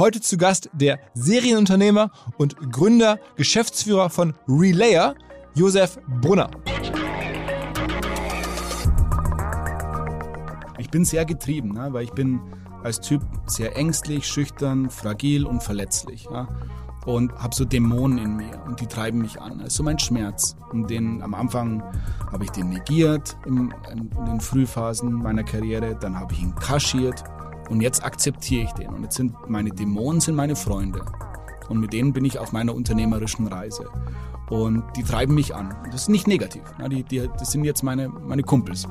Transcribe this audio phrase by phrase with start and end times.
[0.00, 5.14] Heute zu Gast der Serienunternehmer und Gründer, Geschäftsführer von Relayer,
[5.54, 6.50] Josef Brunner.
[10.78, 12.40] Ich bin sehr getrieben, ne, weil ich bin
[12.82, 16.26] als Typ sehr ängstlich, schüchtern, fragil und verletzlich.
[16.32, 16.48] Ja,
[17.04, 19.58] und habe so Dämonen in mir und die treiben mich an.
[19.58, 20.56] Das ist so mein Schmerz.
[20.72, 21.82] Und den am Anfang
[22.32, 27.22] habe ich den negiert in, in den Frühphasen meiner Karriere, dann habe ich ihn kaschiert
[27.70, 28.88] und jetzt akzeptiere ich den.
[28.88, 31.04] Und jetzt sind meine Dämonen sind meine Freunde.
[31.68, 33.88] Und mit denen bin ich auf meiner unternehmerischen Reise.
[34.50, 35.74] Und die treiben mich an.
[35.92, 36.62] Das ist nicht negativ.
[36.90, 38.88] Die, die, das sind jetzt meine, meine Kumpels.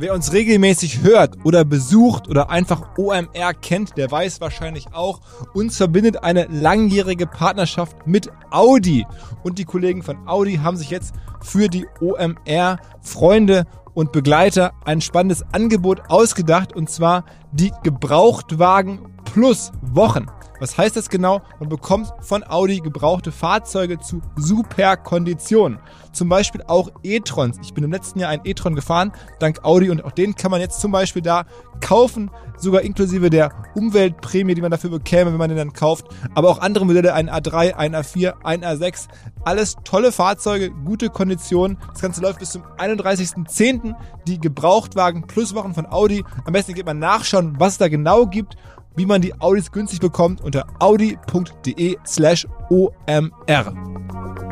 [0.00, 5.20] Wer uns regelmäßig hört oder besucht oder einfach OMR kennt, der weiß wahrscheinlich auch,
[5.52, 9.06] uns verbindet eine langjährige Partnerschaft mit Audi.
[9.42, 15.02] Und die Kollegen von Audi haben sich jetzt für die OMR Freunde und Begleiter ein
[15.02, 20.28] spannendes Angebot ausgedacht und zwar die Gebrauchtwagen Plus Wochen.
[20.60, 21.40] Was heißt das genau?
[21.58, 25.78] Man bekommt von Audi gebrauchte Fahrzeuge zu super Konditionen.
[26.12, 27.56] Zum Beispiel auch e-trons.
[27.62, 30.60] Ich bin im letzten Jahr ein e-tron gefahren, dank Audi und auch den kann man
[30.60, 31.46] jetzt zum Beispiel da
[31.80, 36.08] kaufen, sogar inklusive der Umweltprämie, die man dafür bekäme, wenn man den dann kauft.
[36.34, 39.08] Aber auch andere Modelle, ein A3, ein A4, ein A6.
[39.44, 41.78] Alles tolle Fahrzeuge, gute Konditionen.
[41.92, 43.94] Das Ganze läuft bis zum 31.10.
[44.26, 46.22] Die Gebrauchtwagen plus Wochen von Audi.
[46.44, 48.56] Am besten geht man nachschauen, was es da genau gibt
[48.96, 54.49] wie man die Audis günstig bekommt unter audi.de slash omr.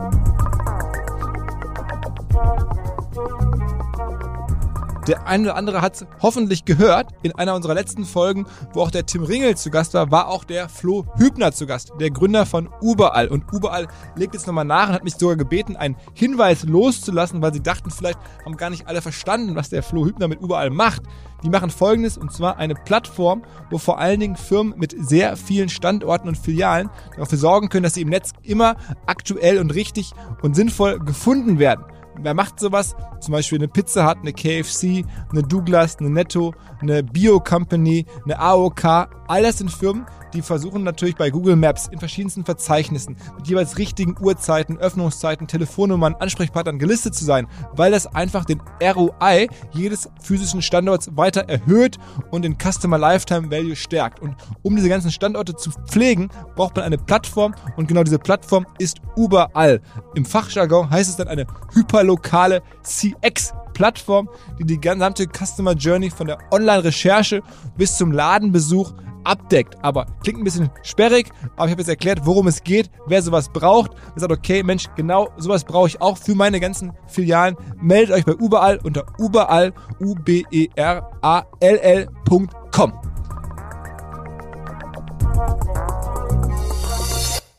[5.08, 7.12] Der eine oder andere hat es hoffentlich gehört.
[7.22, 10.44] In einer unserer letzten Folgen, wo auch der Tim Ringel zu Gast war, war auch
[10.44, 13.28] der Flo Hübner zu Gast, der Gründer von Überall.
[13.28, 17.54] Und Überall legt jetzt nochmal nach und hat mich sogar gebeten, einen Hinweis loszulassen, weil
[17.54, 21.02] sie dachten, vielleicht haben gar nicht alle verstanden, was der Flo Hübner mit Überall macht.
[21.42, 25.70] Die machen folgendes, und zwar eine Plattform, wo vor allen Dingen Firmen mit sehr vielen
[25.70, 28.76] Standorten und Filialen dafür sorgen können, dass sie im Netz immer
[29.06, 31.84] aktuell und richtig und sinnvoll gefunden werden.
[32.20, 32.96] Wer macht sowas?
[33.20, 38.38] Zum Beispiel eine Pizza Hut, eine KFC, eine Douglas, eine Netto, eine Bio Company, eine
[38.38, 38.84] AOK.
[38.84, 43.78] All das sind Firmen, die versuchen natürlich bei Google Maps in verschiedensten Verzeichnissen mit jeweils
[43.78, 50.62] richtigen Uhrzeiten, Öffnungszeiten, Telefonnummern, Ansprechpartnern gelistet zu sein, weil das einfach den ROI jedes physischen
[50.62, 51.98] Standorts weiter erhöht
[52.30, 54.20] und den Customer Lifetime Value stärkt.
[54.20, 58.66] Und um diese ganzen Standorte zu pflegen, braucht man eine Plattform und genau diese Plattform
[58.78, 59.80] ist überall.
[60.14, 64.28] Im Fachjargon heißt es dann eine hyperlokale CX Plattform,
[64.58, 67.42] die die gesamte Customer Journey von der Online-Recherche
[67.76, 68.92] bis zum Ladenbesuch
[69.28, 69.76] abdeckt.
[69.82, 73.50] Aber klingt ein bisschen sperrig, aber ich habe jetzt erklärt, worum es geht, wer sowas
[73.52, 73.92] braucht.
[73.92, 77.56] Und sagt, okay, Mensch, genau sowas brauche ich auch für meine ganzen Filialen.
[77.80, 81.08] Meldet euch bei überall unter überall, U-B-E-R-A-L-L.com.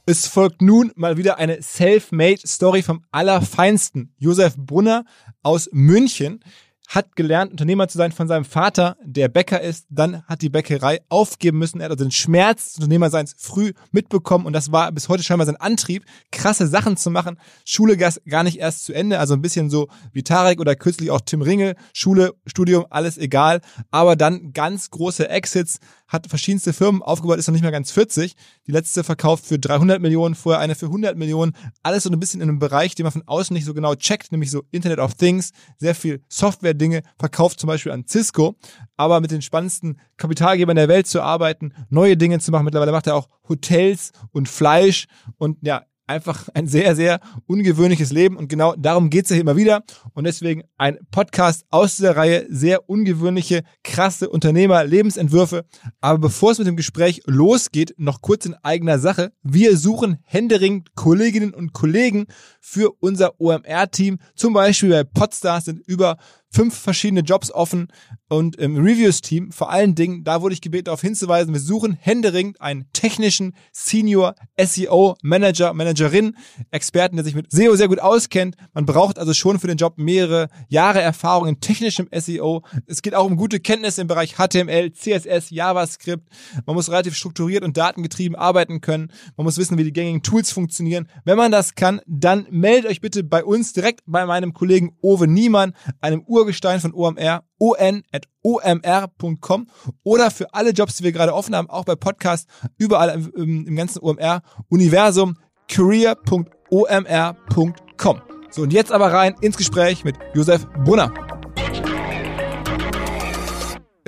[0.05, 4.11] Es folgt nun mal wieder eine Self-Made Story vom Allerfeinsten.
[4.17, 5.05] Josef Brunner
[5.43, 6.43] aus München
[6.89, 9.85] hat gelernt, Unternehmer zu sein von seinem Vater, der Bäcker ist.
[9.89, 11.79] Dann hat die Bäckerei aufgeben müssen.
[11.79, 15.45] Er hat also den Schmerz des Unternehmerseins früh mitbekommen und das war bis heute scheinbar
[15.45, 17.37] sein Antrieb, krasse Sachen zu machen.
[17.63, 21.21] Schule gar nicht erst zu Ende, also ein bisschen so wie Tarek oder kürzlich auch
[21.21, 21.75] Tim Ringel.
[21.93, 23.61] Schule, Studium, alles egal.
[23.91, 28.35] Aber dann ganz große Exits, hat verschiedenste Firmen aufgebaut, ist noch nicht mehr ganz 40.
[28.67, 31.53] Die letzte verkauft für 300 Millionen, vorher eine für 100 Millionen.
[31.83, 34.31] Alles so ein bisschen in einem Bereich, den man von außen nicht so genau checkt,
[34.31, 38.55] nämlich so Internet of Things, sehr viel Software-Dinge, verkauft zum Beispiel an Cisco,
[38.97, 42.65] aber mit den spannendsten Kapitalgebern der Welt zu arbeiten, neue Dinge zu machen.
[42.65, 45.05] Mittlerweile macht er auch Hotels und Fleisch
[45.37, 49.55] und ja, einfach ein sehr, sehr ungewöhnliches Leben und genau darum geht's ja hier immer
[49.55, 49.83] wieder
[50.13, 55.65] und deswegen ein Podcast aus dieser Reihe, sehr ungewöhnliche, krasse Unternehmer-Lebensentwürfe.
[56.01, 59.31] Aber bevor es mit dem Gespräch losgeht, noch kurz in eigener Sache.
[59.43, 62.25] Wir suchen händeringend Kolleginnen und Kollegen
[62.59, 64.19] für unser OMR-Team.
[64.35, 66.17] Zum Beispiel bei Podstars sind über
[66.51, 67.87] fünf verschiedene Jobs offen
[68.27, 72.59] und im Reviews-Team, vor allen Dingen, da wurde ich gebeten, darauf hinzuweisen, wir suchen händeringend
[72.61, 76.35] einen technischen Senior SEO Manager, Managerin,
[76.71, 78.55] Experten, der sich mit SEO sehr gut auskennt.
[78.73, 82.63] Man braucht also schon für den Job mehrere Jahre Erfahrung in technischem SEO.
[82.87, 86.27] Es geht auch um gute Kenntnisse im Bereich HTML, CSS, JavaScript.
[86.65, 89.11] Man muss relativ strukturiert und datengetrieben arbeiten können.
[89.37, 91.07] Man muss wissen, wie die gängigen Tools funktionieren.
[91.25, 95.27] Wenn man das kann, dann meldet euch bitte bei uns direkt bei meinem Kollegen Owe
[95.27, 99.67] Niemann, einem Ur Urgestein von OMR, on.omr.com
[100.03, 102.47] oder für alle Jobs, die wir gerade offen haben, auch bei Podcast,
[102.77, 105.35] überall im, im ganzen OMR-Universum,
[105.67, 108.21] career.omr.com.
[108.51, 111.38] So, und jetzt aber rein ins Gespräch mit Josef Brunner.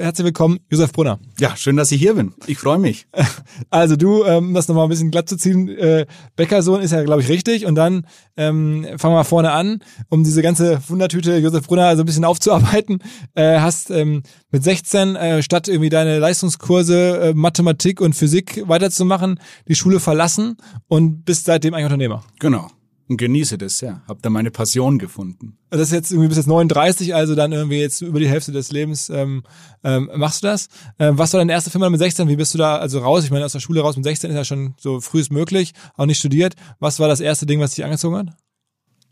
[0.01, 1.19] Herzlich willkommen, Josef Brunner.
[1.39, 2.33] Ja, schön, dass ich hier bin.
[2.48, 3.06] Ich freue mich.
[3.69, 6.06] Also du, ähm, um das nochmal ein bisschen glatt zu ziehen, äh,
[6.36, 7.65] Bäckersohn ist ja, glaube ich, richtig.
[7.65, 12.03] Und dann ähm, fangen wir mal vorne an, um diese ganze Wundertüte Josef Brunner so
[12.03, 13.00] ein bisschen aufzuarbeiten.
[13.36, 19.39] Äh, hast ähm, mit 16, äh, statt irgendwie deine Leistungskurse äh, Mathematik und Physik weiterzumachen,
[19.68, 20.57] die Schule verlassen
[20.88, 22.24] und bist seitdem eigentlich Unternehmer.
[22.39, 22.68] Genau
[23.11, 24.01] und genieße das sehr.
[24.07, 25.57] Hab da meine Passion gefunden.
[25.69, 28.53] Also das ist jetzt irgendwie bis jetzt 39, also dann irgendwie jetzt über die Hälfte
[28.53, 29.43] des Lebens ähm,
[29.83, 30.69] ähm, machst du das.
[30.97, 32.29] Ähm, was war deine erste Firma mit 16?
[32.29, 33.25] Wie bist du da also raus?
[33.25, 35.73] Ich meine, aus der Schule raus mit 16 ist ja schon so früh ist möglich,
[35.97, 36.55] auch nicht studiert.
[36.79, 38.27] Was war das erste Ding, was dich angezogen hat?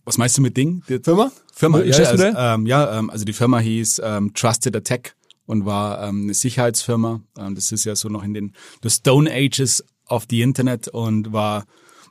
[0.06, 0.82] Was meinst du mit Ding?
[0.88, 1.30] Die Firma?
[1.54, 6.08] Firma, ja, also, ähm, ja ähm, also die Firma hieß ähm, Trusted Attack und war
[6.08, 7.20] ähm, eine Sicherheitsfirma.
[7.38, 11.34] Ähm, das ist ja so noch in den the Stone Ages of the Internet und
[11.34, 11.66] war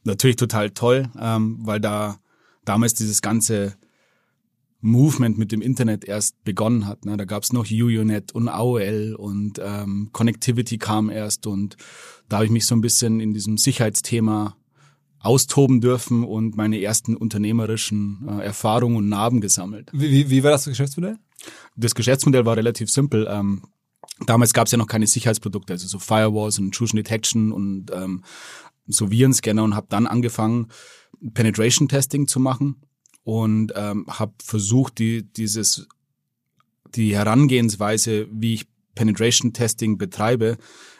[0.05, 2.19] natürlich total toll, ähm, weil da
[2.65, 3.77] damals dieses ganze
[4.81, 7.05] Movement mit dem Internet erst begonnen hat.
[7.05, 7.17] Ne?
[7.17, 11.77] Da gab's noch UUNet und AOL und ähm, Connectivity kam erst und
[12.29, 14.57] da habe ich mich so ein bisschen in diesem Sicherheitsthema
[15.21, 19.91] austoben dürfen und meine ersten unternehmerischen äh, Erfahrungen und Narben gesammelt.
[19.93, 21.19] Wie, wie, wie war das Geschäftsmodell?
[21.77, 23.27] Das Geschäftsmodell war relativ simpel.
[23.29, 23.63] Ähm,
[24.27, 28.23] damals gab's ja noch keine Sicherheitsprodukte, also so Firewalls und Intrusion Detection und ähm,
[28.89, 30.69] so Virenscanner und habe dann angefangen,
[31.35, 32.77] Penetration Testing zu machen
[33.25, 35.87] und ähm, habe versucht, die, dieses,
[36.95, 40.57] die Herangehensweise, wie ich Penetration Testing betreibe,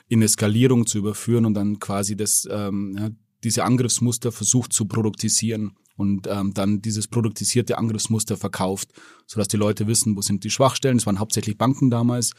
[0.09, 3.11] in eine Skalierung zu überführen und dann quasi das, ähm, ja,
[3.45, 8.91] diese Angriffsmuster versucht zu produktisieren und ähm, dann dieses produktisierte Angriffsmuster verkauft,
[9.27, 10.97] sodass die Leute wissen, wo sind die Schwachstellen.
[10.97, 12.33] Es waren hauptsächlich Banken damals.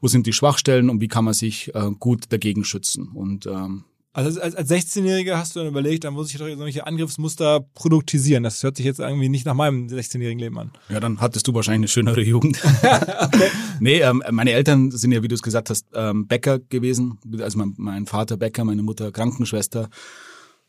[0.00, 3.08] Wo sind die Schwachstellen und wie kann man sich äh, gut dagegen schützen?
[3.08, 6.86] Und ähm, also als, als 16-Jähriger hast du dann überlegt, dann muss ich doch solche
[6.86, 8.42] Angriffsmuster produktisieren.
[8.42, 10.72] Das hört sich jetzt irgendwie nicht nach meinem 16-jährigen Leben an.
[10.88, 12.60] Ja, dann hattest du wahrscheinlich eine schönere Jugend.
[12.82, 13.50] okay.
[13.78, 17.18] Nee, ähm, meine Eltern sind ja, wie du es gesagt hast, ähm, Bäcker gewesen.
[17.40, 19.88] Also mein, mein Vater Bäcker, meine Mutter Krankenschwester.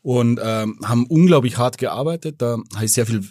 [0.03, 2.41] Und ähm, haben unglaublich hart gearbeitet.
[2.41, 3.27] Da habe ich sehr viel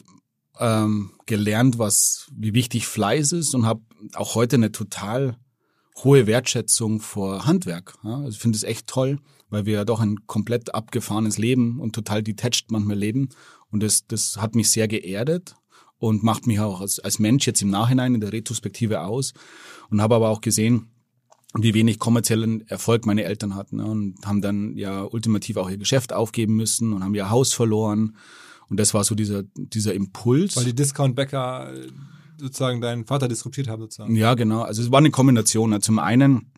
[0.58, 3.82] ähm, gelernt, was wie wichtig Fleiß ist und habe
[4.14, 5.36] auch heute eine total
[5.98, 7.94] hohe Wertschätzung vor Handwerk.
[8.02, 8.16] Ja?
[8.16, 9.18] Also ich finde es echt toll
[9.50, 13.28] weil wir ja doch ein komplett abgefahrenes Leben und total detached manchmal leben.
[13.70, 15.56] Und das, das hat mich sehr geerdet
[15.98, 19.34] und macht mich auch als, als Mensch jetzt im Nachhinein in der Retrospektive aus.
[19.90, 20.86] Und habe aber auch gesehen,
[21.54, 23.84] wie wenig kommerziellen Erfolg meine Eltern hatten ne?
[23.84, 28.16] und haben dann ja ultimativ auch ihr Geschäft aufgeben müssen und haben ihr Haus verloren.
[28.68, 30.56] Und das war so dieser, dieser Impuls.
[30.56, 31.72] Weil die Discount-Bäcker
[32.40, 34.16] sozusagen deinen Vater disruptiert haben sozusagen.
[34.16, 34.62] Ja, genau.
[34.62, 35.70] Also es war eine Kombination.
[35.70, 35.80] Ne?
[35.80, 36.52] Zum einen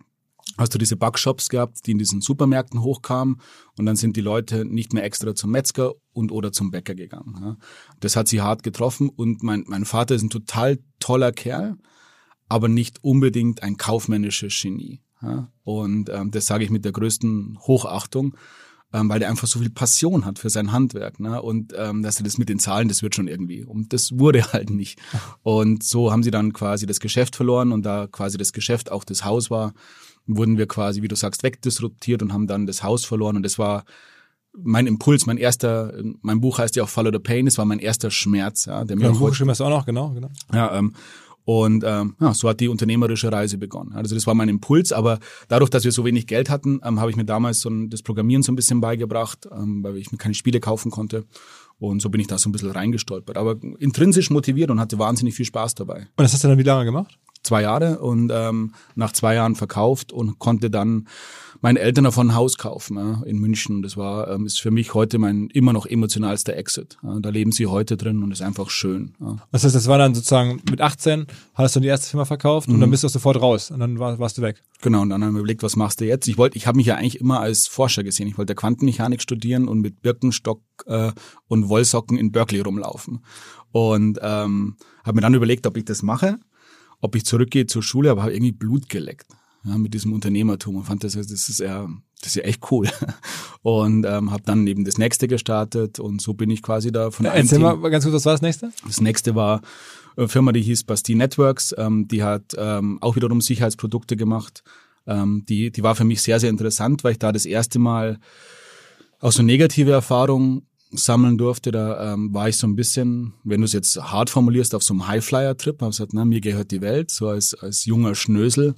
[0.58, 3.40] hast du diese Backshops gehabt, die in diesen Supermärkten hochkamen
[3.78, 7.38] und dann sind die Leute nicht mehr extra zum Metzger und oder zum Bäcker gegangen.
[7.40, 7.56] Ja.
[8.00, 11.76] Das hat sie hart getroffen und mein, mein Vater ist ein total toller Kerl,
[12.48, 15.00] aber nicht unbedingt ein kaufmännisches Genie.
[15.62, 18.36] Und ähm, das sage ich mit der größten Hochachtung,
[18.92, 21.20] ähm, weil der einfach so viel Passion hat für sein Handwerk.
[21.20, 21.40] Ne?
[21.40, 23.64] Und ähm, dass er das mit den Zahlen, das wird schon irgendwie.
[23.64, 24.98] Und das wurde halt nicht.
[25.42, 29.04] Und so haben sie dann quasi das Geschäft verloren und da quasi das Geschäft auch
[29.04, 29.72] das Haus war,
[30.26, 33.36] wurden wir quasi, wie du sagst, wegdisruptiert und haben dann das Haus verloren.
[33.36, 33.84] Und das war
[34.54, 37.78] mein Impuls, mein erster, mein Buch heißt ja auch Follow the Pain, das war mein
[37.78, 38.66] erster Schmerz.
[38.66, 40.30] Ja, der mir ja, Buch du auch noch, genau, genau.
[40.52, 40.92] Ja, ähm,
[41.44, 43.92] und ähm, ja, so hat die unternehmerische Reise begonnen.
[43.94, 45.18] Also das war mein Impuls, aber
[45.48, 48.02] dadurch, dass wir so wenig Geld hatten, ähm, habe ich mir damals so ein, das
[48.02, 51.24] Programmieren so ein bisschen beigebracht, ähm, weil ich mir keine Spiele kaufen konnte.
[51.78, 53.36] Und so bin ich da so ein bisschen reingestolpert.
[53.36, 56.06] Aber intrinsisch motiviert und hatte wahnsinnig viel Spaß dabei.
[56.16, 57.18] Und das hast du dann wie lange gemacht?
[57.42, 61.08] zwei Jahre und ähm, nach zwei Jahren verkauft und konnte dann
[61.62, 63.82] meinen Eltern davon ein Haus kaufen ja, in München.
[63.82, 66.98] Das war ähm, ist für mich heute mein immer noch emotionalster Exit.
[67.02, 67.18] Ja.
[67.20, 69.14] Da leben sie heute drin und ist einfach schön.
[69.20, 69.36] Ja.
[69.52, 72.76] Das heißt, das war dann sozusagen mit 18 hast du die erste Firma verkauft und
[72.76, 72.80] mhm.
[72.80, 74.60] dann bist du sofort raus und dann war, warst du weg.
[74.82, 76.26] Genau, und dann haben wir überlegt, was machst du jetzt?
[76.26, 78.26] Ich wollte, ich habe mich ja eigentlich immer als Forscher gesehen.
[78.26, 81.12] Ich wollte Quantenmechanik studieren und mit Birkenstock äh,
[81.46, 83.20] und Wollsocken in Berkeley rumlaufen.
[83.70, 86.38] Und ähm, habe mir dann überlegt, ob ich das mache
[87.04, 89.26] ob ich zurückgehe zur Schule, aber habe irgendwie Blut geleckt
[89.64, 91.88] ja, mit diesem Unternehmertum und fand das, das ist ja,
[92.20, 92.88] das ist ja echt cool.
[93.62, 97.26] Und ähm, habe dann eben das nächste gestartet und so bin ich quasi da von
[97.26, 97.80] ja, Erzähl Team.
[97.80, 98.72] mal ganz kurz, was war das nächste?
[98.84, 99.60] Das nächste war
[100.16, 104.64] eine Firma, die hieß Bastille Networks, ähm, die hat ähm, auch wiederum Sicherheitsprodukte gemacht.
[105.06, 108.18] Ähm, die, die war für mich sehr, sehr interessant, weil ich da das erste Mal
[109.20, 113.64] auch so negative Erfahrungen sammeln durfte, da ähm, war ich so ein bisschen, wenn du
[113.64, 117.10] es jetzt hart formulierst, auf so einem Highflyer-Trip, habe gesagt, na, mir gehört die Welt,
[117.10, 118.74] so als, als junger Schnösel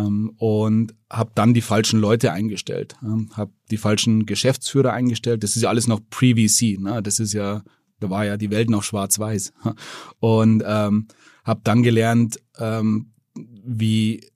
[0.00, 5.42] und habe dann die falschen Leute eingestellt, ähm, habe die falschen Geschäftsführer eingestellt.
[5.42, 7.02] Das ist ja alles noch pre-VC, ne?
[7.02, 7.62] das ist ja,
[8.00, 9.52] da war ja die Welt noch schwarz-weiß
[10.20, 11.08] und ähm,
[11.44, 14.26] habe dann gelernt, ähm, wie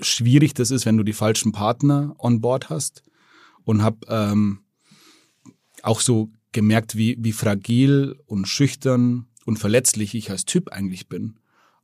[0.00, 3.02] schwierig das ist, wenn du die falschen Partner on board hast
[3.64, 4.60] und habe ähm,
[5.82, 11.38] auch so gemerkt, wie, wie fragil und schüchtern und verletzlich ich als Typ eigentlich bin.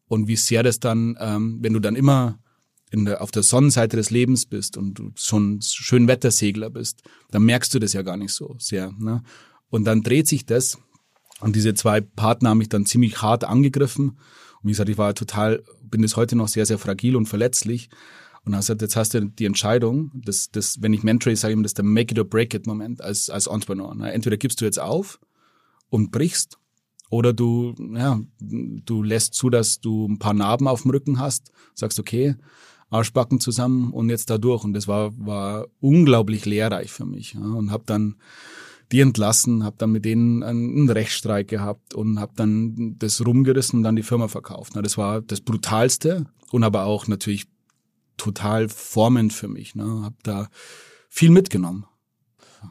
[0.07, 2.39] Und wie sehr das dann, ähm, wenn du dann immer
[2.91, 7.45] in der, auf der Sonnenseite des Lebens bist und du schon schön Wettersegler bist, dann
[7.45, 8.93] merkst du das ja gar nicht so sehr.
[8.99, 9.23] Ne?
[9.71, 10.79] Und dann dreht sich das
[11.41, 14.11] und diese zwei Partner haben mich dann ziemlich hart angegriffen.
[14.11, 17.91] Und wie gesagt, ich war total, bin bis heute noch sehr, sehr fragil und verletzlich.
[18.45, 21.55] Und dann gesagt, jetzt hast du die Entscheidung, das, das, wenn ich mentore, sage ich
[21.55, 23.95] immer, das ist der Make it or break it Moment als, als Entrepreneur.
[23.95, 24.13] Ne?
[24.13, 25.21] Entweder gibst du jetzt auf
[25.91, 26.59] und brichst,
[27.11, 31.53] oder du, ja, du lässt zu, dass du ein paar Narben auf dem Rücken hast,
[31.75, 32.37] sagst, okay,
[32.91, 34.65] Arschbacken zusammen und jetzt da durch.
[34.65, 37.35] Und das war, war unglaublich lehrreich für mich.
[37.35, 37.41] Ja?
[37.41, 38.17] Und habe dann
[38.93, 43.83] die entlassen, habe dann mit denen einen Rechtsstreik gehabt und habe dann das rumgerissen und
[43.83, 44.75] dann die Firma verkauft.
[44.77, 47.47] Das war das Brutalste und aber auch natürlich
[48.17, 49.75] total formend für mich.
[49.75, 49.85] Ne?
[50.03, 50.49] Habe da
[51.09, 51.85] viel mitgenommen.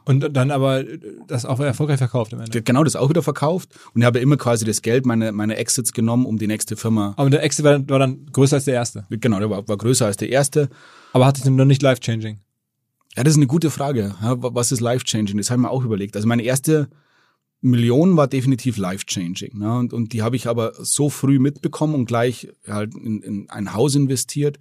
[0.06, 0.84] Und dann aber
[1.27, 2.62] das auch erfolgreich verkauft am Ende.
[2.62, 3.70] Genau, das auch wieder verkauft.
[3.94, 7.13] Und ich habe immer quasi das Geld, meine, meine Exits genommen, um die nächste Firma.
[7.17, 9.06] Aber der Exit war, war dann größer als der erste.
[9.10, 10.70] Genau, der war, war größer als der erste.
[11.13, 12.39] Aber hat sich dann noch nicht life-changing?
[13.15, 14.15] Ja, das ist eine gute Frage.
[14.22, 15.38] Was ist life-changing?
[15.38, 16.15] Das habe ich mir auch überlegt.
[16.15, 16.89] Also meine erste
[17.62, 19.58] Million war definitiv life-changing.
[19.58, 19.77] Ne?
[19.77, 23.74] Und, und die habe ich aber so früh mitbekommen und gleich halt in, in ein
[23.74, 24.60] Haus investiert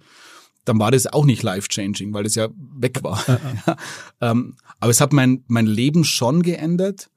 [0.67, 3.23] dann war das auch nicht life-changing, weil das ja weg war.
[3.65, 3.77] Ja,
[4.21, 7.09] ähm, aber es hat mein, mein Leben schon geändert,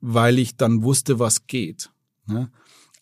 [0.00, 1.90] weil ich dann wusste, was geht.
[2.26, 2.50] Ne?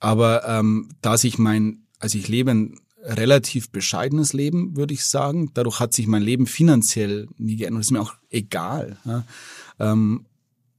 [0.01, 5.51] Aber ähm, da sich mein, also ich lebe ein relativ bescheidenes Leben, würde ich sagen.
[5.55, 7.81] Dadurch hat sich mein Leben finanziell nie geändert.
[7.81, 8.99] Das ist mir auch egal.
[9.05, 9.25] Ja?
[9.79, 10.27] Ähm,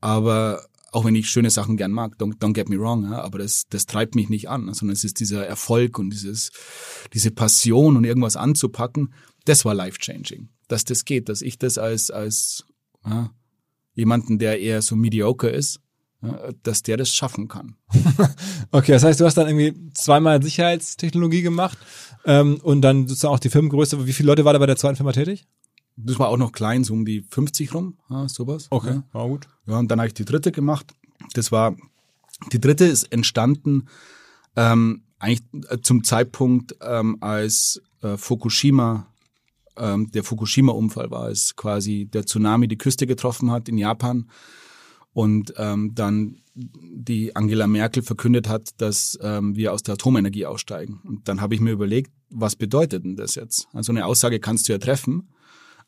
[0.01, 3.40] aber auch wenn ich schöne Sachen gern mag, don't, don't get me wrong, ja, aber
[3.40, 6.52] das, das treibt mich nicht an, sondern es ist dieser Erfolg und dieses,
[7.14, 9.14] diese Passion und irgendwas anzupacken,
[9.46, 10.50] das war life-changing.
[10.68, 12.66] Dass das geht, dass ich das als, als
[13.06, 13.32] ja,
[13.94, 15.80] jemanden, der eher so mediocre ist,
[16.64, 17.76] dass der das schaffen kann.
[18.72, 21.78] okay, das heißt, du hast dann irgendwie zweimal Sicherheitstechnologie gemacht
[22.26, 24.06] ähm, und dann sozusagen auch die Firmengröße.
[24.06, 25.46] Wie viele Leute war da bei der zweiten Firma tätig?
[25.96, 28.68] Das war auch noch klein, so um die 50 rum, ja, sowas.
[28.70, 29.04] Okay, ja.
[29.12, 29.48] war gut.
[29.68, 30.92] Ja, und dann habe ich die dritte gemacht.
[31.34, 31.76] Das war,
[32.52, 33.88] die dritte ist entstanden
[34.56, 39.08] ähm, eigentlich äh, zum Zeitpunkt, ähm, als äh, Fukushima,
[39.78, 44.30] ähm, der Fukushima-Unfall war, als quasi der Tsunami die Küste getroffen hat in Japan
[45.14, 51.00] und ähm, dann die Angela Merkel verkündet hat, dass ähm, wir aus der Atomenergie aussteigen.
[51.04, 53.68] Und dann habe ich mir überlegt, was bedeutet denn das jetzt?
[53.74, 55.30] Also eine Aussage kannst du ja treffen,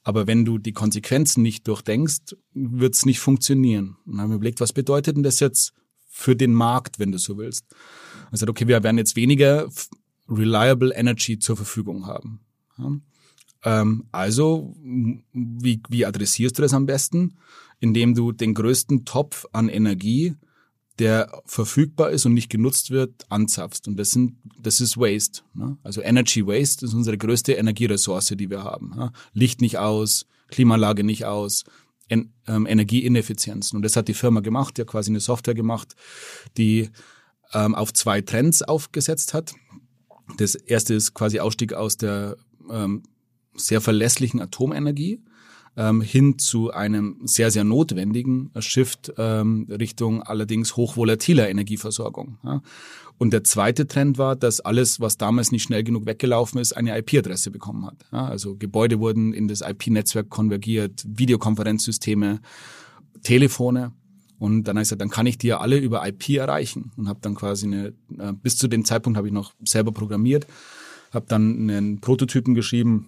[0.06, 3.98] aber wenn du die Konsequenzen nicht durchdenkst, wird es nicht funktionieren.
[4.06, 5.74] Und dann haben wir überlegt, was bedeutet denn das jetzt
[6.08, 7.66] für den Markt, wenn du so willst?
[8.30, 9.68] Also okay, wir werden jetzt weniger
[10.30, 12.40] reliable Energy zur Verfügung haben.
[12.78, 12.92] Ja?
[13.64, 14.76] Ähm, also,
[15.34, 17.38] wie, wie adressierst du das am besten?
[17.80, 20.36] Indem du den größten Topf an Energie
[21.00, 23.82] der verfügbar ist und nicht genutzt wird, anzapfst.
[23.88, 25.42] Und das sind, das ist Waste.
[25.54, 25.78] Ne?
[25.84, 28.94] Also Energy Waste ist unsere größte Energieressource, die wir haben.
[28.96, 29.12] Ne?
[29.34, 31.66] Licht nicht aus, Klimaanlage nicht aus,
[32.08, 33.78] en, ähm, Energieineffizienzen.
[33.78, 35.96] Und das hat die Firma gemacht, hat quasi eine Software gemacht,
[36.58, 36.90] die
[37.54, 39.54] ähm, auf zwei Trends aufgesetzt hat.
[40.38, 42.38] Das erste ist quasi Ausstieg aus der
[42.70, 43.04] ähm,
[43.56, 45.22] sehr verlässlichen Atomenergie
[45.77, 52.38] ähm, hin zu einem sehr, sehr notwendigen Shift ähm, Richtung allerdings hochvolatiler Energieversorgung.
[52.44, 52.62] Ja.
[53.17, 56.98] Und der zweite Trend war, dass alles, was damals nicht schnell genug weggelaufen ist, eine
[56.98, 58.05] IP-Adresse bekommen hat.
[58.12, 58.25] Ja.
[58.27, 62.41] Also Gebäude wurden in das IP-Netzwerk konvergiert, Videokonferenzsysteme,
[63.24, 63.94] Telefone.
[64.38, 67.20] Und dann ich gesagt, dann kann ich die ja alle über IP erreichen und habe
[67.22, 70.46] dann quasi eine, äh, bis zu dem Zeitpunkt habe ich noch selber programmiert,
[71.13, 73.08] habe dann einen Prototypen geschrieben,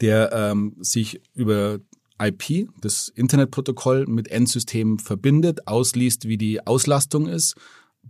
[0.00, 1.78] der ähm, sich über
[2.22, 7.54] IP, das Internetprotokoll, mit Endsystemen verbindet, ausliest, wie die Auslastung ist,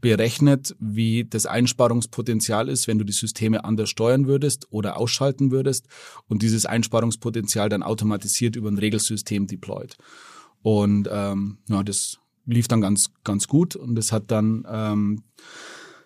[0.00, 5.86] berechnet, wie das Einsparungspotenzial ist, wenn du die Systeme anders steuern würdest oder ausschalten würdest
[6.28, 9.96] und dieses Einsparungspotenzial dann automatisiert über ein Regelsystem deployed.
[10.62, 15.22] Und ähm, ja, das lief dann ganz, ganz gut und es hat dann ähm,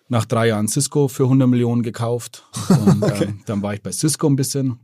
[0.07, 3.25] nach drei Jahren Cisco für 100 Millionen gekauft und okay.
[3.25, 4.79] ähm, dann war ich bei Cisco ein bisschen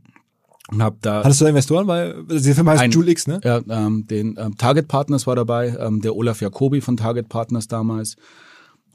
[0.70, 1.86] und habe da Hattest du da Investoren?
[1.86, 3.40] Weil diese Firma heißt Ein- X, ne?
[3.44, 7.68] ja, ähm, den ähm, Target Partners war dabei, ähm, der Olaf Jacobi von Target Partners
[7.68, 8.16] damals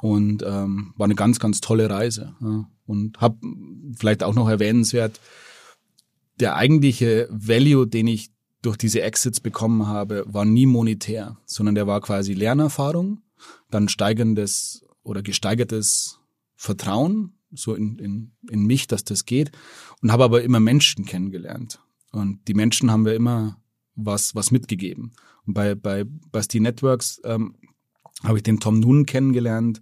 [0.01, 2.34] und ähm, war eine ganz, ganz tolle Reise.
[2.42, 2.66] Ja.
[2.86, 3.38] Und habe
[3.98, 5.20] vielleicht auch noch erwähnenswert,
[6.40, 11.88] der eigentliche Value, den ich durch diese Exits bekommen habe, war nie monetär, sondern der
[11.88, 13.22] war quasi Lernerfahrung,
[13.70, 16.20] dann steigendes oder gesteigertes
[16.56, 19.51] Vertrauen so in, in, in mich, dass das geht
[20.01, 21.81] und habe aber immer Menschen kennengelernt.
[22.12, 23.62] Und die Menschen haben wir immer
[23.96, 25.13] was, was mitgegeben.
[25.46, 27.55] Und bei, bei Basti Networks ähm,
[28.24, 29.81] habe ich den Tom Noonan kennengelernt,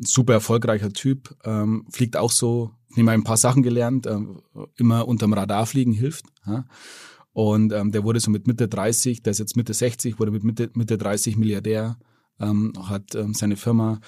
[0.00, 4.42] ein super erfolgreicher Typ, ähm, fliegt auch so, nehme ein paar Sachen gelernt, ähm,
[4.76, 6.26] immer unterm Radar fliegen hilft.
[6.46, 6.66] Ja?
[7.32, 10.44] Und ähm, der wurde so mit Mitte 30, der ist jetzt Mitte 60, wurde mit
[10.44, 11.98] Mitte, Mitte 30 Milliardär,
[12.42, 14.00] ähm, hat ähm, seine Firma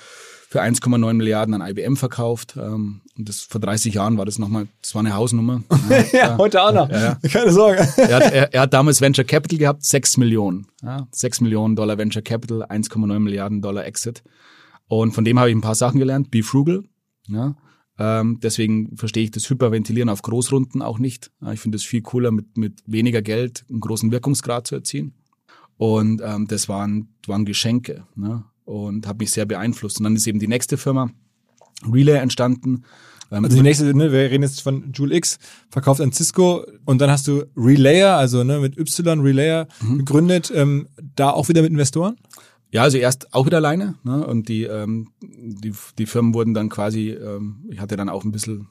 [0.48, 2.56] für 1,9 Milliarden an IBM verkauft.
[2.56, 5.62] Ähm, und das vor 30 Jahren war das nochmal, das war eine Hausnummer.
[6.12, 6.90] Ja, heute auch noch.
[6.90, 7.28] Ja, ja.
[7.28, 7.88] Keine Sorge.
[7.96, 10.66] er, hat, er, er hat damals Venture Capital gehabt, 6 Millionen.
[10.82, 14.22] Ja, 6 Millionen Dollar Venture Capital, 1,9 Milliarden Dollar Exit.
[14.86, 16.30] Und von dem habe ich ein paar Sachen gelernt.
[16.30, 16.84] Be frugal.
[17.26, 17.56] Ja.
[17.98, 21.30] Ähm, deswegen verstehe ich das Hyperventilieren auf Großrunden auch nicht.
[21.40, 25.14] Ja, ich finde es viel cooler, mit, mit weniger Geld einen großen Wirkungsgrad zu erzielen.
[25.76, 28.04] Und ähm, das waren, waren Geschenke.
[28.16, 28.44] Ne?
[28.64, 29.98] Und hat mich sehr beeinflusst.
[29.98, 31.10] Und dann ist eben die nächste Firma,
[31.90, 32.84] Relay, entstanden.
[33.30, 35.38] Ähm, Also die nächste, ne, wir reden jetzt von Joule X,
[35.70, 39.98] verkauft an Cisco und dann hast du Relayer, also ne, mit Y Relayer Mhm.
[39.98, 42.16] gegründet, ähm, da auch wieder mit Investoren?
[42.70, 43.94] Ja, also erst auch wieder alleine.
[44.02, 44.26] Ne?
[44.26, 48.32] Und die, ähm, die, die Firmen wurden dann quasi, ähm, ich hatte dann auch ein
[48.32, 48.68] bisschen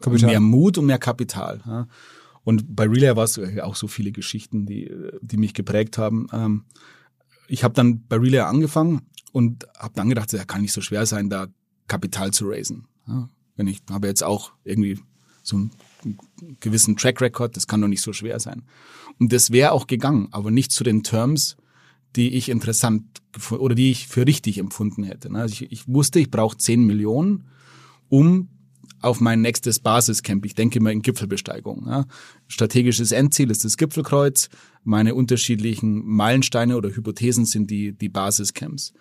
[0.00, 0.30] Kapital.
[0.30, 1.60] mehr Mut und mehr Kapital.
[1.66, 1.86] Ja?
[2.44, 6.26] Und bei Relay war es auch so viele Geschichten, die, die mich geprägt haben.
[6.32, 6.64] Ähm,
[7.48, 11.06] ich habe dann bei Relay angefangen und habe dann gedacht, ja, kann nicht so schwer
[11.06, 11.48] sein, da
[11.88, 12.86] Kapital zu raisen.
[13.08, 13.28] Ja?
[13.56, 15.00] Wenn ich habe jetzt auch irgendwie
[15.42, 15.70] so einen
[16.60, 18.62] gewissen Track Record, das kann doch nicht so schwer sein.
[19.18, 21.56] Und das wäre auch gegangen, aber nicht zu den Terms,
[22.16, 23.04] die ich interessant
[23.50, 25.32] oder die ich für richtig empfunden hätte.
[25.32, 25.40] ne?
[25.40, 27.44] Also ich, ich wusste, ich brauche 10 Millionen,
[28.08, 28.48] um
[29.04, 31.86] auf mein nächstes Basiscamp, ich denke immer in Gipfelbesteigung.
[31.86, 32.06] Ja.
[32.48, 34.48] Strategisches Endziel ist das Gipfelkreuz.
[34.82, 38.92] Meine unterschiedlichen Meilensteine oder Hypothesen sind die, die Basiscamps.